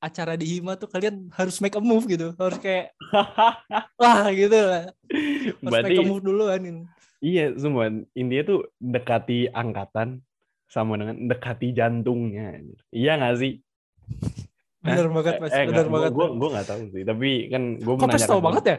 acara 0.03 0.35
di 0.35 0.47
Hima 0.49 0.75
tuh 0.75 0.91
kalian 0.91 1.31
harus 1.37 1.61
make 1.61 1.77
a 1.77 1.83
move 1.85 2.09
gitu. 2.09 2.33
Harus 2.41 2.59
kayak 2.59 2.97
wah 4.01 4.27
gitu 4.33 4.59
lah. 4.59 4.91
Harus 5.07 5.61
Berarti 5.63 5.95
make 5.95 6.03
a 6.03 6.09
move 6.09 6.25
dulu 6.25 6.49
kan. 6.51 6.61
ini. 6.65 6.83
iya 7.23 7.55
semua 7.55 7.87
intinya 8.19 8.43
tuh 8.43 8.67
dekati 8.83 9.47
angkatan 9.55 10.19
sama 10.67 10.99
dengan 10.99 11.31
dekati 11.31 11.71
jantungnya. 11.71 12.59
Iya 12.91 13.21
nggak 13.21 13.37
sih? 13.39 13.53
Bener 14.83 15.07
Hah? 15.07 15.13
banget 15.15 15.35
Mas, 15.39 15.53
Eh, 15.55 15.65
bener 15.71 15.87
nggak, 15.87 15.95
banget. 15.95 16.11
Gue 16.11 16.27
gue 16.35 16.49
nggak 16.51 16.67
tahu 16.67 16.83
sih, 16.91 17.03
tapi 17.07 17.31
kan 17.47 17.63
gue 17.79 17.95
Kok 17.95 18.27
tau 18.27 18.43
banget 18.43 18.65
ya? 18.67 18.77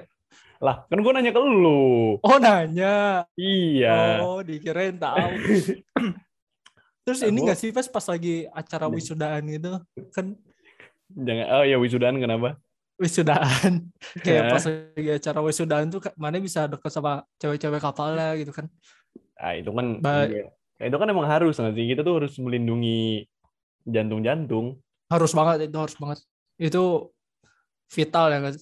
Lah, 0.59 0.75
kan 0.91 0.99
gue 0.99 1.11
nanya 1.15 1.31
ke 1.31 1.39
lu. 1.39 2.19
Oh 2.19 2.37
nanya. 2.43 3.23
Iya. 3.39 4.19
Oh 4.19 4.43
dikirain 4.43 4.99
tahu. 4.99 5.31
Terus 7.03 7.19
Nah, 7.19 7.27
ini 7.27 7.37
gua- 7.37 7.45
nggak 7.45 7.59
sih 7.59 7.69
Pes 7.69 7.87
pas 7.87 8.05
lagi 8.05 8.35
acara 8.49 8.85
Nah. 8.85 8.93
wisudaan 8.93 9.43
gitu 9.45 9.71
kan 10.09 10.25
Jangan. 11.13 11.45
Oh 11.51 11.63
ya 11.63 11.77
wisudaan 11.77 12.17
kenapa? 12.17 12.57
wisudaan 12.95 13.89
kayak 14.23 14.43
pas 14.49 14.63
lagi 14.63 15.09
acara 15.11 15.39
wisudaan 15.41 15.89
tuh 15.89 15.99
mana 16.15 16.37
bisa 16.37 16.65
deket 16.65 16.87
sama 16.89 17.11
cewek-cewek 17.35 17.77
kapalnya 17.77 18.33
gitu 18.35 18.49
kan 18.49 18.69
Ah 19.35 19.53
itu 19.53 19.67
kan. 19.69 19.99
Ba- 19.99 20.25
iya. 20.25 20.47
itu 20.79 20.95
kan 20.95 21.07
emang 21.07 21.25
harus 21.25 21.55
nggak 21.55 21.73
sih? 21.73 21.85
Kita 21.85 22.01
tuh 22.01 22.21
harus 22.21 22.33
melindungi 22.37 23.25
jantung-jantung. 23.83 24.79
harus 25.05 25.29
banget 25.31 25.67
itu 25.67 25.77
harus 25.77 25.93
banget 25.95 26.19
itu 26.57 26.83
vital 27.87 28.25
ya 28.27 28.39
guys 28.41 28.59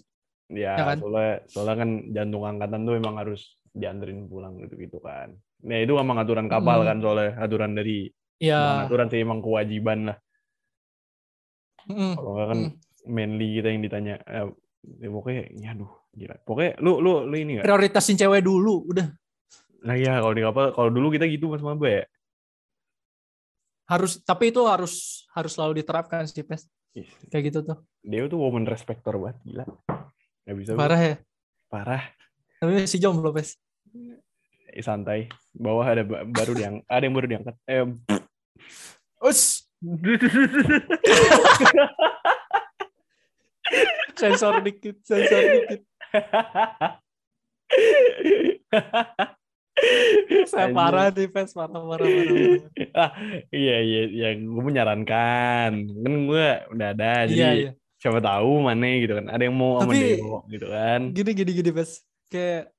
Ya, 0.49 0.75
Ya 0.75 0.83
kan? 0.85 0.97
soalnya 0.99 1.33
soalnya 1.47 1.75
kan 1.77 1.89
jantung 2.11 2.43
angkatan 2.43 2.83
tuh 2.83 2.93
emang 2.93 3.15
harus 3.15 3.41
dianterin 3.71 4.27
pulang 4.27 4.59
gitu 4.59 4.75
gitu 4.75 4.99
kan. 4.99 5.31
Nah 5.61 5.77
itu 5.77 5.95
emang 5.95 6.17
aturan 6.17 6.47
kapal 6.47 6.81
Mm. 6.81 6.87
kan 6.87 6.97
soalnya 6.99 7.29
aturan 7.37 7.71
dari 7.71 8.11
ya 8.41 8.89
aturan 8.89 9.07
sih 9.07 9.21
emang 9.21 9.39
kewajiban 9.39 10.09
lah. 10.09 10.17
mm, 11.85 12.13
Kalau 12.17 12.31
nggak 12.33 12.47
kan 12.49 12.59
mm. 12.59 12.71
mainly 13.05 13.47
kita 13.55 13.67
yang 13.69 13.81
ditanya. 13.81 14.15
Eh, 14.25 14.49
ya 14.97 15.09
pokoknya, 15.09 15.43
ya 15.53 15.69
aduh 15.71 15.91
gila. 16.11 16.35
Pokoknya 16.41 16.71
lu 16.81 16.97
lu 16.99 17.11
lu 17.23 17.35
ini 17.37 17.51
nggak? 17.55 17.65
prioritasin 17.69 18.17
cewek 18.17 18.41
dulu 18.41 18.89
udah 18.89 19.07
Nah 19.81 19.97
ya 19.97 20.21
kalau 20.21 20.33
di 20.33 20.41
kapal 20.41 20.65
kalau 20.73 20.89
dulu 20.89 21.09
kita 21.09 21.25
gitu 21.25 21.49
mas 21.49 21.61
Maba 21.61 21.85
ya. 21.85 22.03
harus 23.85 24.23
tapi 24.23 24.49
itu 24.49 24.61
harus 24.63 25.25
harus 25.35 25.51
selalu 25.51 25.83
diterapkan 25.83 26.23
sih 26.23 26.47
pes 26.47 26.63
Ih, 26.95 27.07
kayak 27.27 27.51
gitu 27.51 27.59
tuh 27.61 27.77
Dia 28.01 28.23
tuh 28.25 28.39
woman 28.39 28.63
respector 28.63 29.15
banget 29.15 29.37
gila. 29.43 29.65
Gak 30.43 30.55
bisa 30.55 30.71
parah 30.73 31.01
ya 31.01 31.15
Parah. 31.67 32.03
tapi 32.57 32.77
masih 32.77 32.99
jomblo 32.99 33.31
pes 33.31 33.57
Eh, 34.69 34.79
santai. 34.79 35.27
Bawah 35.51 35.83
ada 35.83 36.03
ba- 36.07 36.23
baru 36.23 36.55
yang 36.55 36.75
ada 36.87 37.03
yang 37.03 37.11
baru 37.11 37.27
diangkat. 37.27 37.55
Eh, 37.67 37.83
us. 39.23 39.63
Sensor 44.19 44.61
dikit 44.61 45.01
sensor 45.01 45.41
dikit. 45.41 45.81
Saya 50.45 50.69
parah 50.75 51.09
nih 51.09 51.31
pes 51.31 51.55
parah 51.55 51.81
parah 51.81 52.05
parah, 52.05 52.61
ah, 52.93 53.11
iya 53.49 53.81
iya 53.81 54.29
yang 54.29 54.45
gue 54.45 54.63
menyarankan. 54.69 55.71
Kan 55.87 56.13
gue 56.27 56.47
udah 56.75 56.87
ada 56.93 57.25
jadi 57.25 57.39
iya. 57.39 57.51
iya 57.55 57.71
siapa 58.01 58.17
tahu 58.17 58.65
mana 58.65 58.89
gitu 58.97 59.13
kan. 59.17 59.25
Ada 59.29 59.43
yang 59.45 59.55
mau 59.55 59.77
sama 59.77 59.93
Dewo 59.93 60.41
gitu 60.49 60.67
kan. 60.69 61.01
gini 61.13 61.31
gini 61.37 61.51
gini 61.53 61.69
pes 61.69 62.01
kayak 62.33 62.73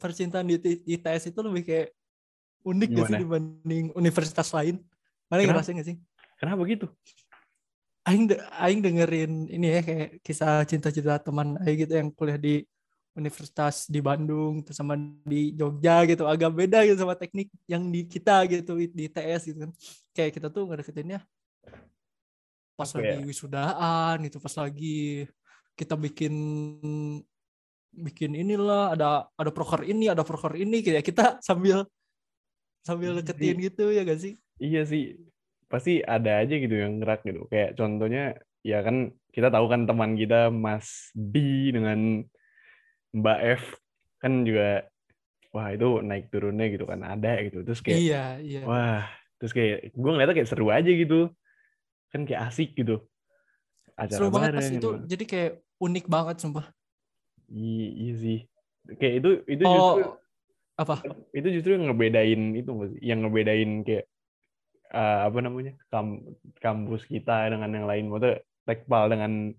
percintaan 0.00 0.48
di 0.48 0.56
ITS 0.88 1.28
itu 1.28 1.40
lebih 1.44 1.62
kayak 1.68 1.88
unik 2.64 2.88
gak 2.92 3.08
sih 3.08 3.18
dibanding 3.22 3.84
universitas 3.96 4.48
lain? 4.52 4.80
Mana 5.28 5.44
Kenapa? 5.44 5.62
ngerasain 5.62 5.76
gak 5.80 5.88
sih? 5.88 5.96
Kenapa 6.40 6.60
gitu? 6.68 6.86
Aing 8.08 8.24
de- 8.32 8.42
Aing 8.56 8.80
dengerin 8.80 9.32
ini 9.48 9.66
ya 9.76 9.80
kayak 9.84 10.08
kisah 10.24 10.64
cinta-cinta 10.64 11.20
teman 11.20 11.60
Aing 11.60 11.78
gitu 11.84 11.92
yang 11.96 12.08
kuliah 12.12 12.40
di 12.40 12.64
universitas 13.12 13.90
di 13.90 14.00
Bandung 14.00 14.64
terus 14.64 14.78
sama 14.80 14.96
di 15.26 15.52
Jogja 15.52 16.08
gitu. 16.08 16.24
Agak 16.24 16.52
beda 16.54 16.86
gitu 16.88 16.96
sama 16.96 17.14
teknik 17.18 17.52
yang 17.68 17.86
di 17.92 18.08
kita 18.08 18.48
gitu 18.48 18.80
di 18.80 19.10
ITS 19.10 19.52
gitu 19.52 19.58
kan. 19.68 19.70
Kayak 20.16 20.30
kita 20.40 20.48
tuh 20.48 20.64
ngedeketinnya 20.70 21.20
pas 22.80 22.88
Apa 22.96 23.04
lagi 23.04 23.28
wisudaan 23.28 24.16
gitu 24.24 24.40
pas 24.40 24.54
lagi 24.56 25.28
kita 25.76 26.00
bikin 26.00 26.32
bikin 27.92 28.32
inilah 28.32 28.96
ada 28.96 29.28
ada 29.36 29.52
proker 29.52 29.84
ini 29.84 30.08
ada 30.08 30.24
proker 30.24 30.56
ini 30.56 30.80
kayak 30.80 31.04
kita 31.04 31.36
sambil 31.44 31.84
sambil 32.84 33.16
deketin 33.20 33.60
gitu 33.60 33.92
ya 33.92 34.02
gak 34.04 34.20
sih? 34.20 34.34
Iya 34.60 34.82
sih. 34.88 35.16
Pasti 35.70 36.02
ada 36.02 36.42
aja 36.42 36.54
gitu 36.56 36.74
yang 36.74 36.98
ngerak 36.98 37.22
gitu. 37.24 37.46
Kayak 37.48 37.78
contohnya 37.78 38.36
ya 38.60 38.84
kan 38.84 39.14
kita 39.30 39.48
tahu 39.48 39.66
kan 39.70 39.86
teman 39.86 40.18
kita 40.18 40.50
Mas 40.52 41.14
B 41.14 41.34
dengan 41.72 42.26
Mbak 43.14 43.38
F 43.58 43.62
kan 44.20 44.44
juga 44.44 44.84
wah 45.50 45.72
itu 45.72 46.04
naik 46.04 46.30
turunnya 46.30 46.66
gitu 46.70 46.84
kan 46.84 47.00
ada 47.06 47.40
gitu. 47.46 47.62
Terus 47.62 47.80
kayak 47.80 48.00
iya 48.00 48.24
iya. 48.42 48.62
Wah 48.66 49.06
terus 49.40 49.56
kayak 49.56 49.96
gue 49.96 50.10
ngeliatnya 50.10 50.36
kayak 50.36 50.50
seru 50.50 50.68
aja 50.68 50.90
gitu. 50.90 51.30
Kan 52.10 52.26
kayak 52.26 52.50
asik 52.50 52.74
gitu. 52.74 53.06
Acara 53.94 54.18
seru 54.18 54.28
banget 54.34 54.50
pas 54.52 54.58
bareng 54.58 54.74
itu. 54.76 54.80
gitu. 54.80 54.90
jadi 55.06 55.24
kayak 55.24 55.52
unik 55.80 56.06
banget 56.10 56.36
sumpah. 56.42 56.66
Iya, 57.50 57.88
iya 57.98 58.14
sih. 58.14 58.38
Kayak 58.98 59.14
itu 59.22 59.30
itu 59.46 59.62
Oh, 59.66 59.74
justru 59.74 60.02
apa? 60.80 61.04
Itu 61.36 61.48
justru 61.52 61.76
yang 61.76 61.92
ngebedain 61.92 62.56
itu 62.56 62.70
yang 63.04 63.20
ngebedain 63.20 63.84
kayak 63.84 64.08
eh, 64.90 65.20
apa 65.28 65.38
namanya 65.44 65.76
kam- 65.92 66.24
kampus 66.56 67.04
kita 67.04 67.52
dengan 67.52 67.68
yang 67.68 67.84
lain. 67.84 68.08
Maksudnya 68.08 68.40
tekpal 68.64 69.12
dengan 69.12 69.52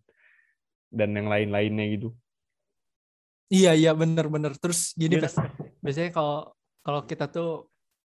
dan 0.90 1.10
yang 1.14 1.30
lain-lainnya 1.30 1.86
gitu. 1.94 2.10
Iya 3.52 3.76
iya 3.76 3.92
bener-bener 3.92 4.56
terus 4.58 4.96
gini 4.96 5.20
Iya. 5.20 5.28
Biasanya 5.84 6.12
kalau 6.16 6.56
kalau 6.82 7.04
kita 7.04 7.28
tuh 7.28 7.68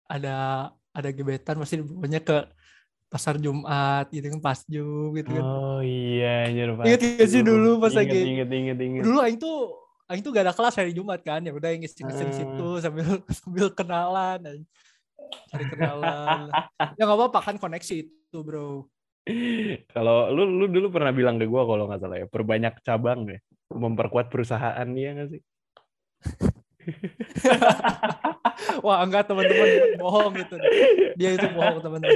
ada 0.07 0.69
ada 0.95 1.09
gebetan 1.11 1.59
pasti 1.59 1.83
dibawanya 1.83 2.23
ke 2.23 2.37
pasar 3.11 3.35
Jumat 3.39 4.07
gitu 4.11 4.27
kan 4.31 4.39
pas 4.39 4.59
Jum 4.67 5.11
gitu 5.15 5.29
kan. 5.35 5.43
Oh 5.43 5.79
iya 5.83 6.47
anjir 6.51 6.71
Ingat 6.71 6.99
gak 7.19 7.29
sih 7.31 7.41
dulu 7.43 7.79
pas 7.83 7.91
Ingat, 7.91 7.99
lagi- 8.11 8.25
inget 8.27 8.49
inget 8.49 8.77
inget 8.79 9.03
dulu 9.03 9.19
Aing 9.23 9.39
tuh 9.39 9.84
Aing 10.05 10.21
tuh 10.21 10.29
gak 10.29 10.45
ada 10.45 10.53
kelas 10.53 10.77
hari 10.77 10.93
Jumat 10.93 11.19
kan 11.25 11.41
ya 11.41 11.49
udah 11.49 11.69
ngisi 11.73 12.05
ngisi 12.05 12.23
di 12.23 12.29
Ah. 12.29 12.37
situ 12.37 12.67
sambil 12.77 13.05
sambil 13.41 13.67
kenalan 13.73 14.39
Aing. 14.45 14.65
cari 15.49 15.65
kenalan 15.65 16.53
ya 16.93 17.01
nggak 17.01 17.17
apa-apa 17.17 17.39
kan 17.41 17.55
koneksi 17.57 17.95
itu 18.05 18.37
bro 18.45 18.85
Kalau 19.89 20.29
lu 20.29 20.45
lu 20.45 20.69
dulu 20.69 20.93
pernah 20.93 21.09
bilang 21.09 21.41
ke 21.41 21.49
gua 21.49 21.65
kalau 21.65 21.89
nggak 21.89 21.97
salah 21.97 22.17
ya, 22.21 22.27
perbanyak 22.29 22.77
cabang 22.85 23.25
ya, 23.25 23.41
memperkuat 23.73 24.29
perusahaan 24.29 24.85
ya 24.93 25.09
nggak 25.17 25.29
sih? 25.33 25.41
wah 28.85 29.03
enggak 29.03 29.27
teman-teman 29.27 29.67
bohong 29.99 30.33
itu 30.39 30.55
dia 31.19 31.29
itu 31.35 31.47
bohong 31.51 31.79
teman-teman 31.81 32.15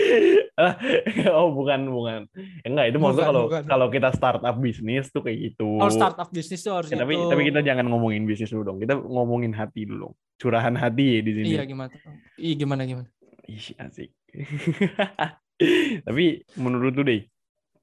oh 1.39 1.55
bukan 1.55 1.79
bukan. 1.87 2.19
Ya, 2.35 2.67
enggak 2.67 2.85
itu 2.91 2.97
maksudnya 2.99 3.27
kalau 3.31 3.43
bukan. 3.47 3.63
kalau 3.65 3.87
kita 3.87 4.09
startup 4.11 4.55
bisnis 4.59 5.07
tuh 5.09 5.23
kayak 5.23 5.37
gitu. 5.51 5.79
kalau 5.79 5.93
startup 5.93 6.29
bisnis 6.29 6.61
tuh 6.61 6.73
harus 6.75 6.89
Ya, 6.89 6.99
tapi 6.99 7.15
itu 7.15 7.25
tapi 7.31 7.43
kita 7.47 7.59
jangan 7.63 7.85
ngomongin 7.87 8.27
bisnis 8.27 8.51
dulu 8.51 8.75
dong. 8.75 8.77
Kita 8.83 8.99
ngomongin 8.99 9.55
hati 9.55 9.87
dulu 9.87 10.11
dong. 10.11 10.13
Curahan 10.39 10.75
hati 10.75 11.19
ya 11.19 11.21
di 11.23 11.31
sini. 11.35 11.47
iya 11.55 11.63
gimana 11.67 11.91
iya 12.39 12.53
gimana 12.55 12.81
gimana 12.87 13.07
Ih, 13.49 13.73
asik. 13.81 14.13
tapi 16.07 16.45
menurut 16.55 16.93
lu 16.95 17.03
deh 17.03 17.21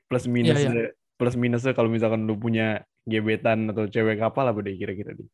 plus 0.06 0.24
minus 0.30 0.62
Iya, 0.62 0.94
plus 1.18 1.34
minusnya 1.36 1.76
kalau 1.76 1.90
misalkan 1.90 2.24
lu 2.24 2.38
punya 2.38 2.86
gebetan 3.06 3.70
atau 3.70 3.90
cewek 3.90 4.18
apa 4.22 4.50
deh 4.62 4.74
kira-kira 4.76 5.14
deh? 5.14 5.28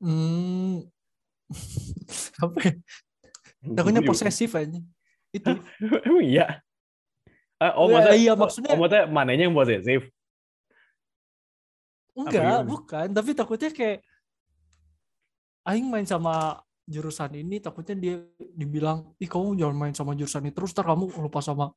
Hmm. 0.00 0.86
Apa 2.44 2.58
ya? 2.62 2.72
takutnya 3.76 4.00
juga- 4.02 4.10
posesif 4.12 4.50
aja. 4.54 4.80
Itu. 5.34 5.50
Emang 6.06 6.24
iya? 6.24 6.62
Ah, 7.58 7.72
oh, 7.78 7.86
Ya, 7.88 7.94
maksudnya, 7.96 8.18
iya, 8.18 8.32
maksudnya- 8.34 8.74
oh, 8.74 8.78
maksudnya 8.82 9.04
mananya 9.08 9.44
yang 9.46 9.56
posesif? 9.56 10.00
enggak 12.14 12.62
bukan. 12.62 13.06
Tapi 13.10 13.30
takutnya 13.34 13.70
kayak 13.74 13.98
aing 15.66 15.90
main 15.90 16.06
sama 16.06 16.62
jurusan 16.84 17.32
ini 17.34 17.58
takutnya 17.58 17.96
dia 17.96 18.14
dibilang 18.54 19.16
ih 19.16 19.26
kamu 19.26 19.56
jangan 19.56 19.74
main 19.80 19.94
sama 19.96 20.12
jurusan 20.12 20.44
ini 20.44 20.52
terus 20.52 20.76
ntar 20.76 20.84
kamu 20.84 21.08
lupa 21.16 21.40
sama 21.40 21.72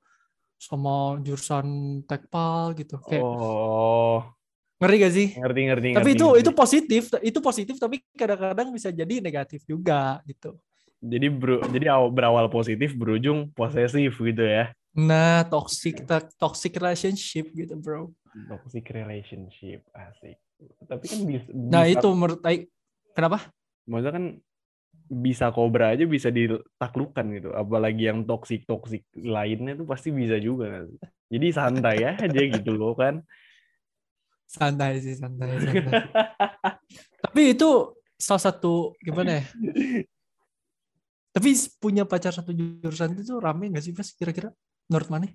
sama 0.62 1.18
jurusan 1.26 1.66
tekpal 2.06 2.78
gitu. 2.78 3.02
Kayak 3.02 3.24
Oh, 3.26 4.22
ngeri 4.78 4.96
gak 5.02 5.14
sih 5.14 5.28
ngerti 5.34 5.62
ngerti. 5.66 5.88
tapi 5.92 6.02
ngerti, 6.06 6.14
itu 6.14 6.26
ngerti. 6.26 6.42
itu 6.42 6.52
positif 6.54 7.04
itu 7.20 7.40
positif 7.42 7.76
tapi 7.78 7.96
kadang-kadang 8.14 8.70
bisa 8.70 8.94
jadi 8.94 9.20
negatif 9.20 9.66
juga 9.66 10.22
gitu 10.24 10.58
jadi 10.98 11.30
bro, 11.30 11.62
jadi 11.70 11.94
aw- 11.94 12.10
berawal 12.10 12.50
positif 12.50 12.98
berujung 12.98 13.54
posesif 13.54 14.18
gitu 14.18 14.42
ya. 14.42 14.74
nah 14.94 15.46
toxic 15.46 16.02
to- 16.06 16.30
toxic 16.38 16.74
relationship 16.78 17.50
gitu 17.54 17.74
bro 17.78 18.10
Toxic 18.38 18.86
relationship 18.94 19.82
asik. 19.98 20.38
Tapi 20.86 21.06
kan 21.10 21.20
bisa. 21.26 21.50
nah 21.50 21.90
bisa- 21.90 21.98
itu 21.98 22.10
menurut 22.14 22.40
kenapa 23.18 23.50
maksudnya 23.90 24.14
kan 24.14 24.26
bisa 25.08 25.50
kobra 25.50 25.98
aja 25.98 26.06
bisa 26.06 26.30
ditaklukkan 26.30 27.26
gitu. 27.34 27.50
Apalagi 27.56 28.12
yang 28.12 28.28
toxic 28.30 28.68
toxic 28.70 29.08
lainnya 29.18 29.74
tuh 29.74 29.90
pasti 29.90 30.14
bisa 30.14 30.38
juga. 30.38 30.86
Jadi 31.34 31.48
santai 31.50 32.04
aja 32.06 32.42
gitu 32.46 32.78
loh 32.78 32.94
kan. 32.94 33.26
Santai 34.48 35.04
sih 35.04 35.14
santai 35.20 35.60
santai. 35.60 35.94
Tapi 37.28 37.42
itu 37.52 37.70
salah 38.16 38.42
satu 38.42 38.96
gimana 39.04 39.44
ya? 39.44 39.44
Tapi 41.36 41.50
punya 41.78 42.08
pacar 42.08 42.34
satu 42.34 42.50
jurusan 42.56 43.14
itu 43.14 43.28
tuh 43.28 43.38
rame 43.44 43.70
gak 43.70 43.84
sih 43.86 43.94
pas 43.94 44.08
kira-kira? 44.16 44.50
Menurut 44.90 45.10
mana 45.12 45.28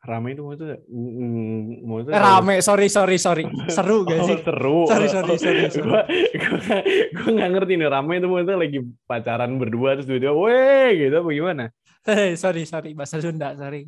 Rame 0.00 0.32
itu 0.32 0.40
maksudnya, 0.40 0.80
mm, 0.88 1.84
maksudnya 1.84 2.16
eh, 2.16 2.22
rame. 2.24 2.54
Sorry 2.64 2.88
sorry 2.88 3.16
sorry. 3.20 3.44
Seru 3.68 4.04
gak 4.08 4.16
Oh, 4.24 4.28
sih? 4.32 4.38
seru. 4.40 4.78
Sorry, 4.88 5.06
sorry, 5.12 5.34
sorry, 5.36 5.60
sorry. 5.68 5.84
Gua, 5.84 6.00
gua, 6.40 6.76
gua 7.12 7.30
gak 7.36 7.50
ngerti 7.52 7.72
nih 7.76 7.88
rame 7.92 8.12
itu 8.16 8.26
maksudnya 8.28 8.56
lagi 8.56 8.78
pacaran 9.04 9.52
berdua 9.60 10.00
terus 10.00 10.08
tiba-tiba, 10.08 10.32
weh 10.40 10.88
gitu 10.96 11.14
apa 11.20 11.28
gimana? 11.36 11.64
Hei, 12.08 12.32
sorry 12.32 12.64
sorry. 12.64 12.96
Bahasa 12.96 13.20
Sunda 13.20 13.52
sorry. 13.60 13.84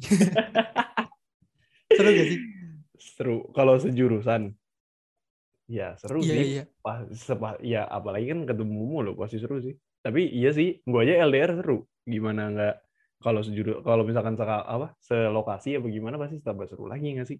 Seru 1.97 2.09
gak 2.13 2.27
sih 2.29 2.39
Seru. 3.13 3.53
Kalau 3.53 3.77
sejurusan, 3.77 4.57
ya 5.69 5.95
seru 6.01 6.25
iya 6.25 6.33
sih. 6.33 6.47
iya 6.59 6.65
Pas, 6.81 7.05
sepa, 7.13 7.61
ya 7.63 7.85
apalagi 7.87 8.33
kan 8.33 8.49
ketemu 8.49 8.73
mulu 8.73 9.13
pasti 9.15 9.37
seru 9.39 9.61
sih. 9.61 9.77
Tapi 10.03 10.33
iya 10.33 10.51
sih, 10.51 10.81
gua 10.89 11.05
aja 11.05 11.23
LDR 11.29 11.61
seru. 11.61 11.85
Gimana 12.03 12.51
nggak 12.51 12.75
kalau 13.23 13.41
sejuru 13.45 13.85
kalau 13.87 14.03
misalkan 14.03 14.35
seka, 14.35 14.67
apa 14.67 14.99
selokasi 14.99 15.79
apa 15.79 15.87
gimana 15.87 16.19
pasti 16.19 16.43
tambah 16.43 16.67
seru 16.67 16.91
lagi 16.91 17.15
nggak 17.15 17.29
sih? 17.29 17.39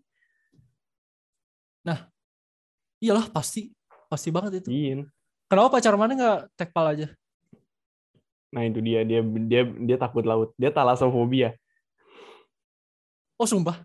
iyalah 3.03 3.27
pasti 3.35 3.75
pasti 4.07 4.31
banget 4.31 4.63
itu 4.63 4.71
Iya. 4.71 5.11
kenapa 5.51 5.75
pacar 5.75 5.99
mana 5.99 6.15
nggak 6.15 6.41
tekpal 6.55 6.87
aja 6.95 7.11
Nah 8.53 8.69
itu 8.69 8.85
dia 8.85 9.01
dia 9.01 9.25
dia 9.25 9.65
dia 9.65 9.97
takut 9.97 10.21
laut. 10.29 10.53
Dia 10.61 10.69
talasofobia. 10.69 11.57
oh 13.41 13.49
sumpah 13.49 13.81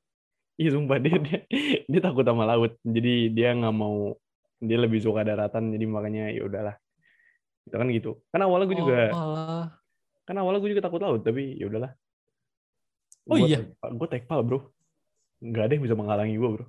Iya 0.58 0.70
sumpah 0.74 0.98
dia, 1.04 1.18
dia 1.22 1.40
dia 1.86 2.00
takut 2.02 2.26
sama 2.26 2.50
laut. 2.50 2.76
Jadi 2.82 3.32
dia 3.32 3.54
nggak 3.54 3.76
mau 3.78 4.18
dia 4.58 4.78
lebih 4.78 5.00
suka 5.02 5.22
daratan. 5.22 5.74
Jadi 5.74 5.86
makanya 5.86 6.34
ya 6.34 6.42
udahlah. 6.46 6.76
Itu 7.70 7.76
kan 7.78 7.88
gitu. 7.94 8.12
Kan 8.34 8.42
awalnya 8.42 8.66
gue 8.68 8.78
juga 8.78 9.00
oh, 9.14 9.66
kan 10.26 10.36
awalnya 10.36 10.60
gue 10.66 10.72
juga 10.74 10.84
takut 10.84 11.02
laut 11.02 11.22
tapi 11.22 11.56
ya 11.56 11.70
udahlah. 11.70 11.94
Oh, 13.28 13.38
iya? 13.38 13.70
Gue 13.70 14.08
tekpal 14.10 14.42
bro. 14.42 14.74
Nggak 15.44 15.64
ada 15.70 15.74
yang 15.78 15.84
bisa 15.86 15.96
menghalangi 15.96 16.36
gue 16.36 16.50
bro. 16.50 16.66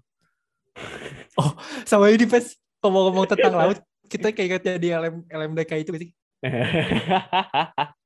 sama 1.87 2.11
ini 2.11 2.27
pes 2.27 2.59
ngomong-ngomong 2.83 3.31
tentang 3.31 3.55
laut 3.55 3.79
kita 4.11 4.35
kayak 4.35 4.59
ingat 4.59 4.83
di 4.83 4.91
LM 4.91 5.23
LMDK 5.31 5.87
itu 5.87 5.95
sih 5.95 6.11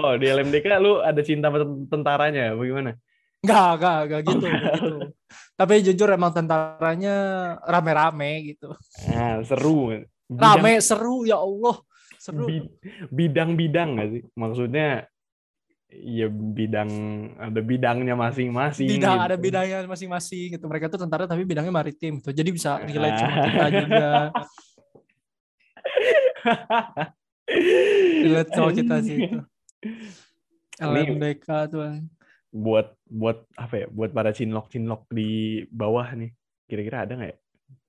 oh 0.00 0.14
di 0.18 0.26
LMDK 0.26 0.66
lu 0.82 0.98
ada 0.98 1.20
cinta 1.22 1.52
sama 1.52 1.62
tentaranya 1.86 2.56
bagaimana? 2.56 2.96
Enggak, 3.42 3.70
enggak, 3.74 3.98
enggak 4.06 4.20
gitu, 4.22 4.46
enggak. 4.46 4.54
enggak 4.54 4.74
gitu. 4.78 4.98
Tapi 5.58 5.72
jujur 5.82 6.08
emang 6.14 6.30
tentaranya 6.30 7.14
rame-rame 7.66 8.54
gitu. 8.54 8.70
Nah, 9.10 9.42
seru. 9.42 9.90
Rame, 10.30 10.78
seru 10.78 11.26
ya 11.26 11.42
Allah. 11.42 11.76
Seru. 12.22 12.46
Bi- 12.46 12.70
bidang-bidang 13.10 13.98
nggak 13.98 14.08
sih? 14.14 14.22
Maksudnya 14.38 15.10
ya 15.90 16.30
bidang 16.30 16.88
ada 17.36 17.60
bidangnya 17.60 18.14
masing-masing. 18.14 18.86
Bidang 18.86 19.18
gitu. 19.18 19.26
ada 19.26 19.36
bidangnya 19.36 19.78
masing-masing 19.90 20.46
gitu. 20.54 20.64
Mereka 20.70 20.86
tuh 20.86 21.02
tentara 21.02 21.26
tapi 21.26 21.42
bidangnya 21.42 21.74
maritim 21.74 22.22
gitu. 22.22 22.30
Jadi 22.30 22.50
bisa 22.54 22.78
relate 22.78 23.18
sama 23.18 23.36
kita 23.42 23.66
juga. 23.74 24.06
Relate 28.22 28.50
sama 28.54 28.70
kita 28.70 29.02
sih 29.02 29.16
itu. 29.18 29.38
LMDK 30.78 31.46
tuh. 31.68 31.82
Buat 32.52 32.94
buat 33.08 33.48
apa 33.56 33.74
ya? 33.74 33.86
Buat 33.88 34.12
para 34.12 34.30
cinlok-cinlok 34.30 35.08
di 35.10 35.62
bawah 35.72 36.06
nih. 36.12 36.30
Kira-kira 36.68 37.08
ada 37.08 37.12
nggak 37.16 37.30
ya? 37.32 37.36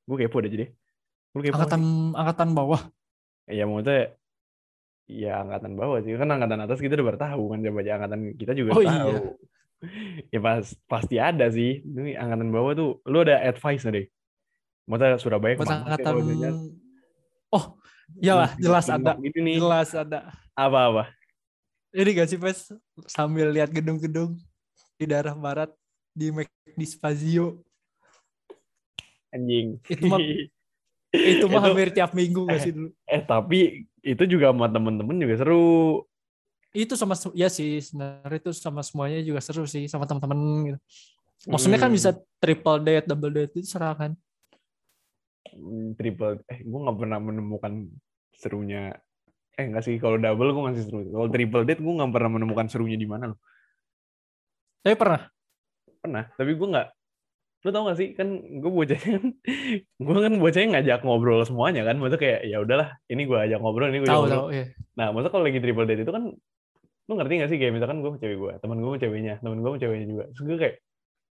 Gue 0.08 0.18
kepo 0.24 0.40
deh 0.40 0.52
jadi. 0.52 0.66
Lu 1.36 1.44
kepo 1.44 1.60
Angkatan 1.60 1.82
nggak 1.84 2.20
angkatan 2.24 2.50
bawah. 2.56 2.82
Ya 3.52 3.68
maksudnya 3.68 4.16
ya 5.04 5.44
angkatan 5.44 5.76
bawah 5.76 6.00
sih 6.00 6.16
kan 6.16 6.32
angkatan 6.32 6.64
atas 6.64 6.80
kita 6.80 6.96
udah 6.96 7.08
bertahu 7.12 7.52
kan 7.52 7.60
coba 7.60 7.80
aja 7.84 7.92
angkatan 8.00 8.20
kita 8.40 8.56
juga 8.56 8.72
Oh, 8.72 8.80
tahu 8.80 8.88
iya. 8.88 9.20
ya 10.34 10.40
pas 10.40 10.64
pasti 10.88 11.20
ada 11.20 11.52
sih 11.52 11.84
ini 11.84 12.16
angkatan 12.16 12.48
bawah 12.56 12.72
tuh 12.72 13.04
lu 13.12 13.20
ada 13.20 13.44
advice 13.44 13.84
deh 13.84 14.08
Maksudnya 14.84 15.20
Surabaya 15.20 15.56
Buat 15.56 15.72
angkatan 15.72 16.14
jajan? 16.28 16.56
Oh, 17.54 17.78
iyalah 18.20 18.52
jelas 18.60 18.90
ada. 18.92 19.16
Gitu 19.16 19.40
nih. 19.40 19.56
Jelas 19.62 19.96
ada. 19.96 20.34
Apa-apa? 20.58 21.14
Ini 21.94 22.10
gak 22.18 22.28
sih 22.28 22.40
Pes 22.42 22.74
sambil 23.06 23.54
lihat 23.54 23.70
gedung-gedung 23.70 24.36
di 25.00 25.06
daerah 25.10 25.36
barat 25.38 25.70
di 26.14 26.28
McD 26.34 26.80
Spazio. 26.86 27.62
Anjing. 29.34 29.80
Itu 29.94 30.06
mah 30.12 30.22
itu 31.32 31.46
mah 31.54 31.62
hampir 31.66 31.88
tiap 31.96 32.12
minggu 32.20 32.42
gak 32.52 32.62
sih 32.64 32.72
dulu. 32.76 32.90
eh 33.14 33.22
tapi 33.30 33.88
itu 34.04 34.24
juga 34.34 34.46
sama 34.52 34.68
temen-temen 34.74 35.16
juga 35.24 35.36
seru. 35.40 35.64
Itu 36.74 36.94
sama 36.98 37.14
ya 37.38 37.48
sih 37.54 37.78
sebenarnya 37.86 38.38
itu 38.42 38.52
sama 38.58 38.82
semuanya 38.82 39.22
juga 39.22 39.40
seru 39.46 39.64
sih 39.70 39.86
sama 39.86 40.10
teman-teman 40.10 40.40
gitu. 40.74 40.80
Maksudnya 41.52 41.80
kan 41.84 41.92
Hmm, 41.92 41.98
bisa 41.98 42.10
triple 42.42 42.80
date, 42.86 43.06
double 43.10 43.34
date 43.36 43.54
itu 43.60 43.68
seru 43.74 43.92
kan. 44.02 44.12
hmm, 45.54 45.96
triple 45.98 46.34
eh 46.52 46.60
gue 46.70 46.80
nggak 46.84 46.98
pernah 47.02 47.20
menemukan 47.28 47.74
serunya 48.42 48.78
eh 49.60 49.66
enggak 49.70 49.84
sih 49.88 49.96
kalau 50.04 50.18
double 50.24 50.50
gue 50.56 50.64
masih 50.70 50.84
seru 50.88 51.00
kalau 51.16 51.28
triple 51.34 51.64
date 51.68 51.82
gue 51.86 51.94
nggak 51.98 52.12
pernah 52.16 52.32
menemukan 52.38 52.68
serunya 52.72 52.98
di 53.04 53.08
mana 53.14 53.26
loh 53.34 53.40
Tapi 54.84 54.96
pernah. 54.96 55.22
pernah 56.04 56.28
tapi 56.36 56.52
gue 56.52 56.68
nggak 56.68 56.88
lo 57.64 57.70
tau 57.72 57.88
gak 57.88 57.96
sih 57.96 58.12
kan 58.12 58.28
gue 58.60 58.68
bocahnya 58.68 59.08
kan 59.16 59.26
gue 60.04 60.16
kan 60.20 60.34
bocahnya 60.36 60.68
ngajak 60.76 61.00
ngobrol 61.08 61.40
semuanya 61.48 61.88
kan 61.88 61.96
maksudnya 61.96 62.20
kayak 62.20 62.40
ya 62.44 62.60
udahlah 62.60 63.00
ini 63.08 63.24
gue 63.24 63.40
ajak 63.40 63.60
ngobrol 63.64 63.88
ini 63.88 64.04
gue 64.04 64.10
Tahu 64.12 64.20
ngobrol 64.28 64.36
tahu 64.36 64.48
ya. 64.52 64.66
nah 65.00 65.16
maksudnya 65.16 65.32
kalau 65.32 65.44
lagi 65.48 65.60
triple 65.64 65.88
date 65.88 66.04
itu 66.04 66.12
kan 66.12 66.24
lu 67.04 67.14
ngerti 67.16 67.34
gak 67.40 67.48
sih 67.48 67.58
kayak 67.58 67.72
misalkan 67.72 68.04
gue 68.04 68.10
sama 68.12 68.20
cewek 68.20 68.36
gue 68.36 68.52
teman 68.60 68.78
gue 68.78 68.90
sama 68.92 69.00
ceweknya 69.00 69.34
teman 69.40 69.58
gue 69.64 69.70
sama 69.72 69.80
ceweknya 69.80 70.08
juga 70.12 70.24
terus 70.36 70.44
gue 70.44 70.58
kayak 70.60 70.76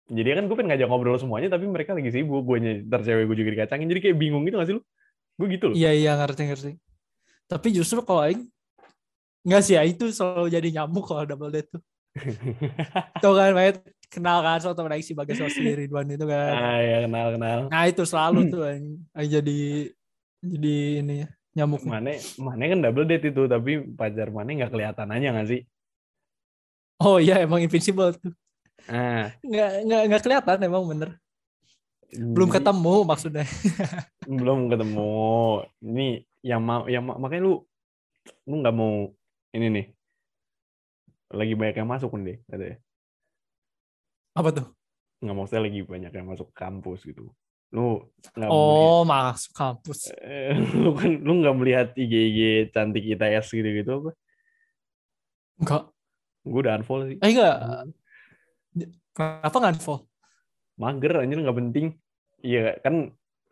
jadi 0.06 0.28
kan 0.34 0.44
gue 0.50 0.56
pengen 0.58 0.68
ngajak 0.74 0.88
ngobrol 0.90 1.18
semuanya 1.22 1.48
tapi 1.50 1.64
mereka 1.70 1.90
lagi 1.94 2.10
sibuk 2.10 2.42
gue 2.42 2.56
ntar 2.90 3.00
cewek 3.06 3.24
gue 3.30 3.36
juga 3.38 3.50
dikacangin 3.54 3.86
jadi 3.86 4.00
kayak 4.02 4.16
bingung 4.18 4.42
gitu 4.42 4.58
gak 4.58 4.66
sih 4.66 4.74
lu 4.74 4.82
gue 5.38 5.46
gitu 5.54 5.64
loh 5.70 5.74
Iya 5.78 5.90
iya 5.94 6.12
ngerti 6.18 6.42
ngerti. 6.50 6.70
Tapi 7.46 7.68
justru 7.70 8.02
kalau 8.02 8.26
aing 8.26 8.42
Enggak 9.46 9.62
sih 9.62 9.78
ya, 9.78 9.86
itu 9.86 10.10
selalu 10.10 10.50
jadi 10.50 10.68
nyamuk 10.74 11.06
kalau 11.06 11.22
double 11.22 11.54
date 11.54 11.70
tuh. 11.70 11.78
Tuh 13.16 13.32
kan, 13.32 13.52
Matt, 13.52 13.80
kenal 14.06 14.40
kan 14.40 14.58
so 14.58 14.72
temen 14.72 14.96
si 14.98 15.12
Bagas 15.12 15.36
Sosi 15.36 15.60
Ridwan 15.62 16.08
itu 16.08 16.24
kan. 16.24 16.52
ah 16.52 16.78
ya 16.78 16.96
kenal 17.04 17.26
kenal 17.32 17.58
Nah 17.68 17.84
itu 17.84 18.02
selalu 18.02 18.38
tuh 18.52 18.62
yang, 18.64 18.84
jadi 19.14 19.58
jadi 20.40 20.74
ini 21.00 21.14
ya, 21.20 21.28
nyamuk. 21.54 21.82
mana 21.82 22.12
mana 22.36 22.62
kan 22.64 22.78
double 22.80 23.04
date 23.04 23.28
itu 23.28 23.44
tapi 23.44 23.82
pacar 23.90 24.28
mana 24.28 24.52
nggak 24.54 24.70
kelihatan 24.70 25.08
aja 25.10 25.28
nggak 25.30 25.48
sih 25.48 25.62
Oh 26.96 27.18
iya 27.18 27.40
emang 27.40 27.60
invincible 27.60 28.14
tuh. 28.14 28.32
ah 28.86 29.28
Nggak, 29.42 29.70
nggak, 29.84 30.00
nggak 30.08 30.22
kelihatan 30.22 30.58
emang 30.62 30.84
bener. 30.86 31.10
Belum 32.08 32.48
jadi- 32.48 32.56
ketemu 32.56 32.94
maksudnya. 33.02 33.44
belum 34.40 34.70
ketemu 34.70 35.10
ini 35.82 36.06
yang 36.40 36.62
mau 36.62 36.86
yang 36.86 37.02
ma- 37.02 37.18
makanya 37.18 37.42
lu 37.44 37.54
lu 38.44 38.54
nggak 38.56 38.72
mau 38.72 39.10
ini 39.50 39.66
nih 39.68 39.86
lagi 41.28 41.54
banyak 41.54 41.76
yang 41.76 41.88
masuk 41.88 42.10
nih 42.16 42.38
katanya 42.44 42.76
Apa 44.32 44.50
tuh? 44.52 44.66
nggak 45.16 45.32
mau 45.32 45.48
saya 45.48 45.64
lagi 45.64 45.80
banyak 45.80 46.12
yang 46.12 46.26
masuk 46.26 46.52
kampus 46.52 47.02
gitu 47.02 47.32
lu 47.72 48.04
nggak 48.32 48.46
melihat- 48.46 48.52
Oh 48.52 49.02
masuk 49.02 49.52
kampus. 49.52 50.12
Lu 50.76 50.94
kan 50.94 51.12
lu 51.18 51.32
nggak 51.40 51.56
melihat 51.56 51.88
IG 51.92 52.12
IG 52.30 52.38
cantik 52.70 53.02
ITS 53.02 53.46
gitu 53.50 53.68
gitu 53.74 53.90
apa 53.96 54.10
Enggak. 55.56 55.82
gue 56.44 56.60
udah 56.60 56.76
unfollow 56.76 57.08
sih 57.08 57.18
Eh 57.18 57.30
enggak. 57.32 57.56
Kenapa 59.10 59.56
nggak 59.56 59.74
info? 59.74 60.04
mager 60.76 61.16
anjir 61.16 61.40
nggak 61.40 61.56
penting 61.56 61.86
iya 62.38 62.76
kan 62.78 63.08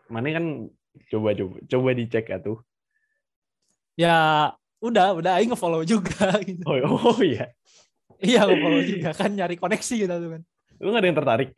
mana 0.07 0.29
kan 0.31 0.69
coba 1.09 1.33
coba 1.33 1.57
coba 1.65 1.89
dicek 1.91 2.29
atuh 2.29 2.61
Ya 3.97 4.53
udah, 4.85 5.17
udah 5.17 5.33
aing 5.37 5.49
nge-follow 5.49 5.81
juga 5.83 6.29
gitu. 6.45 6.61
oh, 6.65 7.17
oh 7.17 7.21
iya 7.21 7.49
Iya 8.21 8.45
nge-follow 8.45 8.83
juga 8.83 9.11
kan 9.13 9.31
nyari 9.31 9.57
koneksi 9.57 9.95
gitu 9.99 10.13
kan. 10.13 10.43
lu 10.77 10.89
nggak 10.89 11.01
ada 11.01 11.09
yang 11.09 11.19
tertarik 11.19 11.51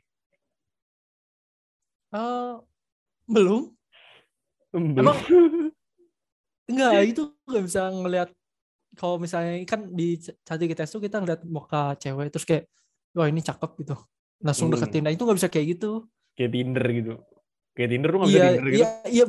Eh 2.08 2.52
belum. 3.26 3.62
Belum. 4.70 4.94
Emang- 4.96 5.20
Enggak, 6.70 6.92
itu 7.04 7.22
nggak 7.44 7.64
bisa 7.64 7.82
ngelihat 7.88 8.28
kalau 8.94 9.18
misalnya 9.18 9.58
kan 9.64 9.86
di 9.88 10.16
cantik 10.40 10.72
kita 10.72 10.82
tuh 10.84 10.98
kita 10.98 11.18
ngeliat 11.18 11.42
muka 11.44 11.94
cewek 11.96 12.26
terus 12.28 12.42
kayak 12.42 12.64
wah 13.12 13.26
ini 13.26 13.38
cakep 13.38 13.70
gitu. 13.80 13.96
Langsung 14.38 14.68
Hmm. 14.68 14.74
deketin. 14.76 15.02
Nah, 15.02 15.12
itu 15.12 15.22
nggak 15.22 15.36
bisa 15.36 15.48
kayak 15.48 15.66
gitu. 15.74 16.06
kayak 16.32 16.52
Tinder 16.52 16.84
gitu 16.92 17.12
kayak 17.72 17.88
Tinder 17.90 18.08
lu 18.08 18.16
nggak 18.18 18.28
bisa 18.28 18.36
Iya, 18.36 18.48
Tinder 18.50 18.66
gitu 18.66 18.76
iya, 18.76 18.88
iya. 19.08 19.24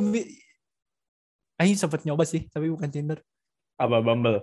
Aing 1.58 1.74
sempet 1.74 2.04
nyoba 2.04 2.22
sih, 2.24 2.46
tapi 2.48 2.68
bukan 2.68 2.88
Tinder. 2.88 3.18
Apa 3.78 3.98
Bumble 4.02 4.42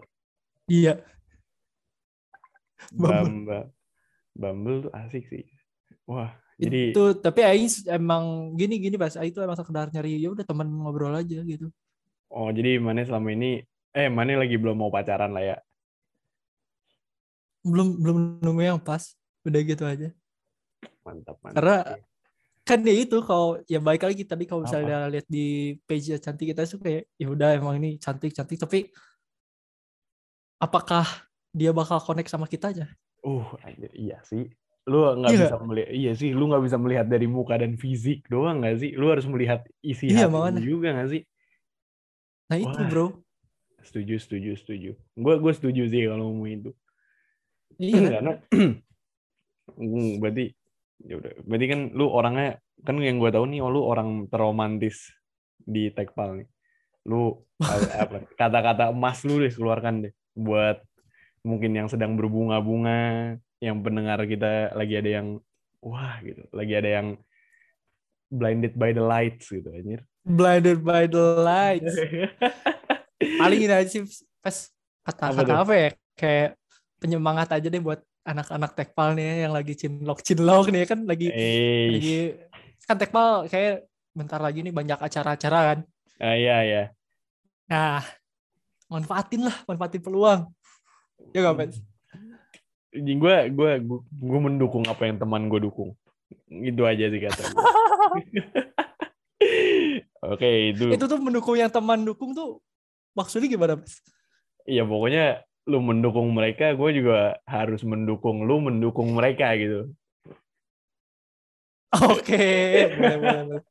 Iya. 0.64 1.02
Bumble. 2.88 3.12
Bumble 3.12 3.62
Bumble 4.34 4.76
tuh 4.86 4.92
asik 4.94 5.24
sih 5.26 5.44
wah 6.04 6.32
jadi 6.54 6.94
itu 6.94 7.04
tapi 7.18 7.42
Aing 7.42 7.66
emang 7.88 8.24
gini 8.54 8.78
gini 8.78 8.94
pas 8.94 9.14
Aing 9.14 9.30
itu 9.30 9.40
emang 9.40 9.58
sekedar 9.58 9.90
nyari 9.90 10.18
ya 10.18 10.30
udah 10.30 10.42
teman 10.42 10.70
ngobrol 10.70 11.12
aja 11.12 11.42
gitu. 11.42 11.68
oh 12.28 12.48
jadi 12.50 12.78
mana 12.78 13.02
selama 13.02 13.30
ini 13.30 13.62
eh 13.90 14.06
mana 14.06 14.36
lagi 14.36 14.54
belum 14.54 14.74
mau 14.76 14.90
pacaran 14.90 15.30
lah 15.30 15.44
ya 15.44 15.56
Belum 17.64 17.96
belum 17.96 18.16
nemu 18.44 18.60
yang 18.60 18.76
pas. 18.76 19.16
Udah 19.40 19.60
gitu 19.60 19.88
aja. 19.88 20.12
mantap 21.00 21.40
mantap 21.40 21.56
Karena- 21.56 21.84
kan 22.60 22.80
ya 22.80 22.92
itu 22.96 23.20
kalau 23.20 23.60
ya 23.64 23.76
baik 23.76 24.04
lagi 24.04 24.24
tadi 24.24 24.44
kalau 24.44 24.64
misalnya 24.64 25.08
lihat 25.08 25.24
di 25.28 25.76
page 25.84 26.12
cantik 26.16 26.48
kita 26.48 26.64
tuh 26.64 26.80
kayak 26.80 27.08
ya 27.16 27.28
udah 27.28 27.56
emang 27.56 27.76
ini 27.76 27.96
cantik 27.96 28.32
cantik 28.32 28.56
tapi 28.56 28.88
apakah 30.64 31.04
dia 31.52 31.70
bakal 31.76 32.00
connect 32.00 32.32
sama 32.32 32.46
kita 32.48 32.72
aja? 32.72 32.86
Uh 33.24 33.44
iya 33.96 34.16
sih. 34.24 34.44
Lu 34.90 35.00
nggak 35.20 35.32
Iya 35.32 35.48
bisa 35.48 35.56
melihat 35.64 35.90
iya 35.96 36.10
sih 36.20 36.30
lu 36.38 36.44
nggak 36.48 36.64
bisa 36.66 36.78
melihat 36.84 37.06
dari 37.08 37.26
muka 37.36 37.54
dan 37.62 37.72
fisik 37.80 38.18
doang 38.32 38.60
nggak 38.60 38.76
sih? 38.82 38.90
Lu 39.00 39.06
harus 39.12 39.26
melihat 39.28 39.60
isi 39.80 40.06
Iya, 40.12 40.24
hati 40.24 40.32
makanya. 40.34 40.60
juga 40.68 40.88
nggak 40.96 41.08
sih? 41.12 41.20
Nah 42.48 42.58
itu 42.60 42.68
Wah. 42.68 42.88
bro. 42.90 43.06
Setuju 43.84 44.16
setuju 44.16 44.50
setuju. 44.60 44.90
Gue 45.16 45.34
gue 45.40 45.52
setuju 45.52 45.82
sih 45.92 46.02
kalau 46.08 46.24
ngomong 46.32 46.48
itu. 46.56 46.70
Iya 47.80 48.00
karena 48.20 48.32
Hmm, 49.74 50.20
berarti 50.20 50.52
ya 51.08 51.14
udah. 51.20 51.32
Berarti 51.48 51.66
kan 51.72 51.80
lu 51.96 52.06
orangnya 52.12 52.60
kan 52.84 52.94
yang 53.00 53.16
gue 53.22 53.30
tahu 53.32 53.44
nih 53.48 53.60
oh, 53.64 53.70
lu 53.72 53.80
orang 53.82 54.08
terromantis 54.28 54.96
di 55.64 55.88
Tekpal 55.96 56.44
nih. 56.44 56.48
Lu 57.08 57.32
apa, 58.04 58.28
kata-kata 58.36 58.92
emas 58.92 59.24
lu 59.24 59.40
deh 59.40 59.52
keluarkan 59.52 59.94
deh 60.08 60.12
buat 60.34 60.82
mungkin 61.46 61.72
yang 61.74 61.88
sedang 61.88 62.18
berbunga-bunga 62.18 63.34
yang 63.62 63.80
pendengar 63.80 64.20
kita 64.28 64.74
lagi 64.74 64.94
ada 64.98 65.10
yang 65.22 65.28
wah 65.80 66.18
gitu. 66.20 66.44
Lagi 66.50 66.72
ada 66.74 66.90
yang 67.00 67.08
blinded 68.28 68.74
by 68.74 68.90
the 68.90 69.04
lights 69.04 69.48
gitu 69.48 69.70
anjir. 69.70 70.02
Blinded 70.26 70.82
by 70.82 71.06
the 71.06 71.24
lights. 71.40 71.94
Paling 73.40 73.60
ini 73.64 73.72
aja 73.72 73.88
sih 73.88 74.02
pas 74.44 74.68
kata-kata 75.04 75.64
apa 75.64 75.74
ya 75.76 75.88
kayak 76.16 76.50
penyemangat 77.00 77.48
aja 77.56 77.68
deh 77.68 77.80
buat 77.80 78.00
anak-anak 78.24 78.72
tekpal 78.72 79.12
nih 79.16 79.44
yang 79.48 79.52
lagi 79.52 79.76
cinlok 79.76 80.24
cinlok 80.24 80.72
nih 80.72 80.88
kan 80.88 81.04
lagi 81.04 81.28
eh 81.28 81.88
lagi 81.92 82.18
kan 82.84 82.96
tekpal 82.96 83.48
kayak 83.48 83.84
bentar 84.16 84.40
lagi 84.40 84.64
nih 84.64 84.72
banyak 84.72 84.96
acara-acara 85.00 85.58
kan. 85.72 85.78
Ah, 86.20 86.36
iya 86.36 86.58
ya 86.64 86.82
nah 87.64 88.04
manfaatin 88.94 89.42
lah 89.50 89.56
manfaatin 89.66 90.02
peluang. 90.02 90.46
Ya 91.34 91.42
gak 91.50 91.58
Pets? 91.58 91.78
gue 92.94 93.36
gue 93.50 93.70
gue 94.06 94.40
mendukung 94.40 94.86
apa 94.86 95.10
yang 95.10 95.18
teman 95.18 95.50
gue 95.50 95.58
dukung. 95.66 95.98
Itu 96.46 96.86
aja 96.86 97.10
sih 97.10 97.18
kata 97.18 97.42
gue. 97.50 97.62
oke 100.32 100.50
itu, 100.72 100.94
itu 100.94 101.04
tuh 101.04 101.18
mendukung 101.18 101.58
yang 101.58 101.68
teman 101.68 102.06
dukung 102.06 102.32
tuh 102.32 102.62
maksudnya 103.18 103.50
gimana 103.50 103.74
Pets? 103.82 104.00
iya 104.64 104.80
pokoknya 104.86 105.44
lu 105.68 105.80
mendukung 105.80 106.32
mereka 106.32 106.72
gue 106.76 106.90
juga 106.96 107.36
harus 107.44 107.80
mendukung 107.84 108.44
lu 108.44 108.60
mendukung 108.60 109.12
mereka 109.16 109.52
gitu. 109.56 109.90
Oke 111.94 112.44
boleh 112.94 113.16
boleh 113.18 113.42
boleh. 113.48 113.62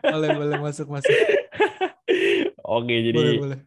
Boleh 0.00 0.28
boleh 0.36 0.56
masuk 0.58 0.86
masuk. 0.90 1.12
Oke 2.78 2.94
jadi 3.10 3.16
boleh 3.16 3.34
boleh 3.38 3.58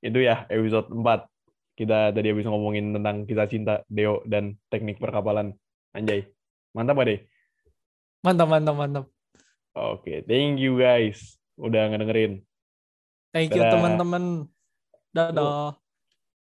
itu 0.00 0.18
ya 0.24 0.48
episode 0.48 0.88
4 0.92 1.28
kita 1.76 2.12
tadi 2.12 2.28
habis 2.28 2.44
ngomongin 2.44 2.92
tentang 2.92 3.24
kisah 3.24 3.48
cinta 3.48 3.74
Deo 3.88 4.20
dan 4.28 4.60
teknik 4.68 5.00
perkapalan. 5.00 5.56
Anjay. 5.96 6.28
Mantap 6.76 7.00
gak 7.00 7.08
deh? 7.08 7.20
Mantap 8.20 8.48
mantap 8.52 8.76
mantap. 8.76 9.04
Oke 9.72 10.20
thank 10.28 10.60
you 10.60 10.76
guys. 10.76 11.40
Udah 11.56 11.88
ngedengerin. 11.88 12.44
Thank 13.32 13.56
you 13.56 13.64
teman-teman. 13.64 14.48
Dadah 15.10 15.80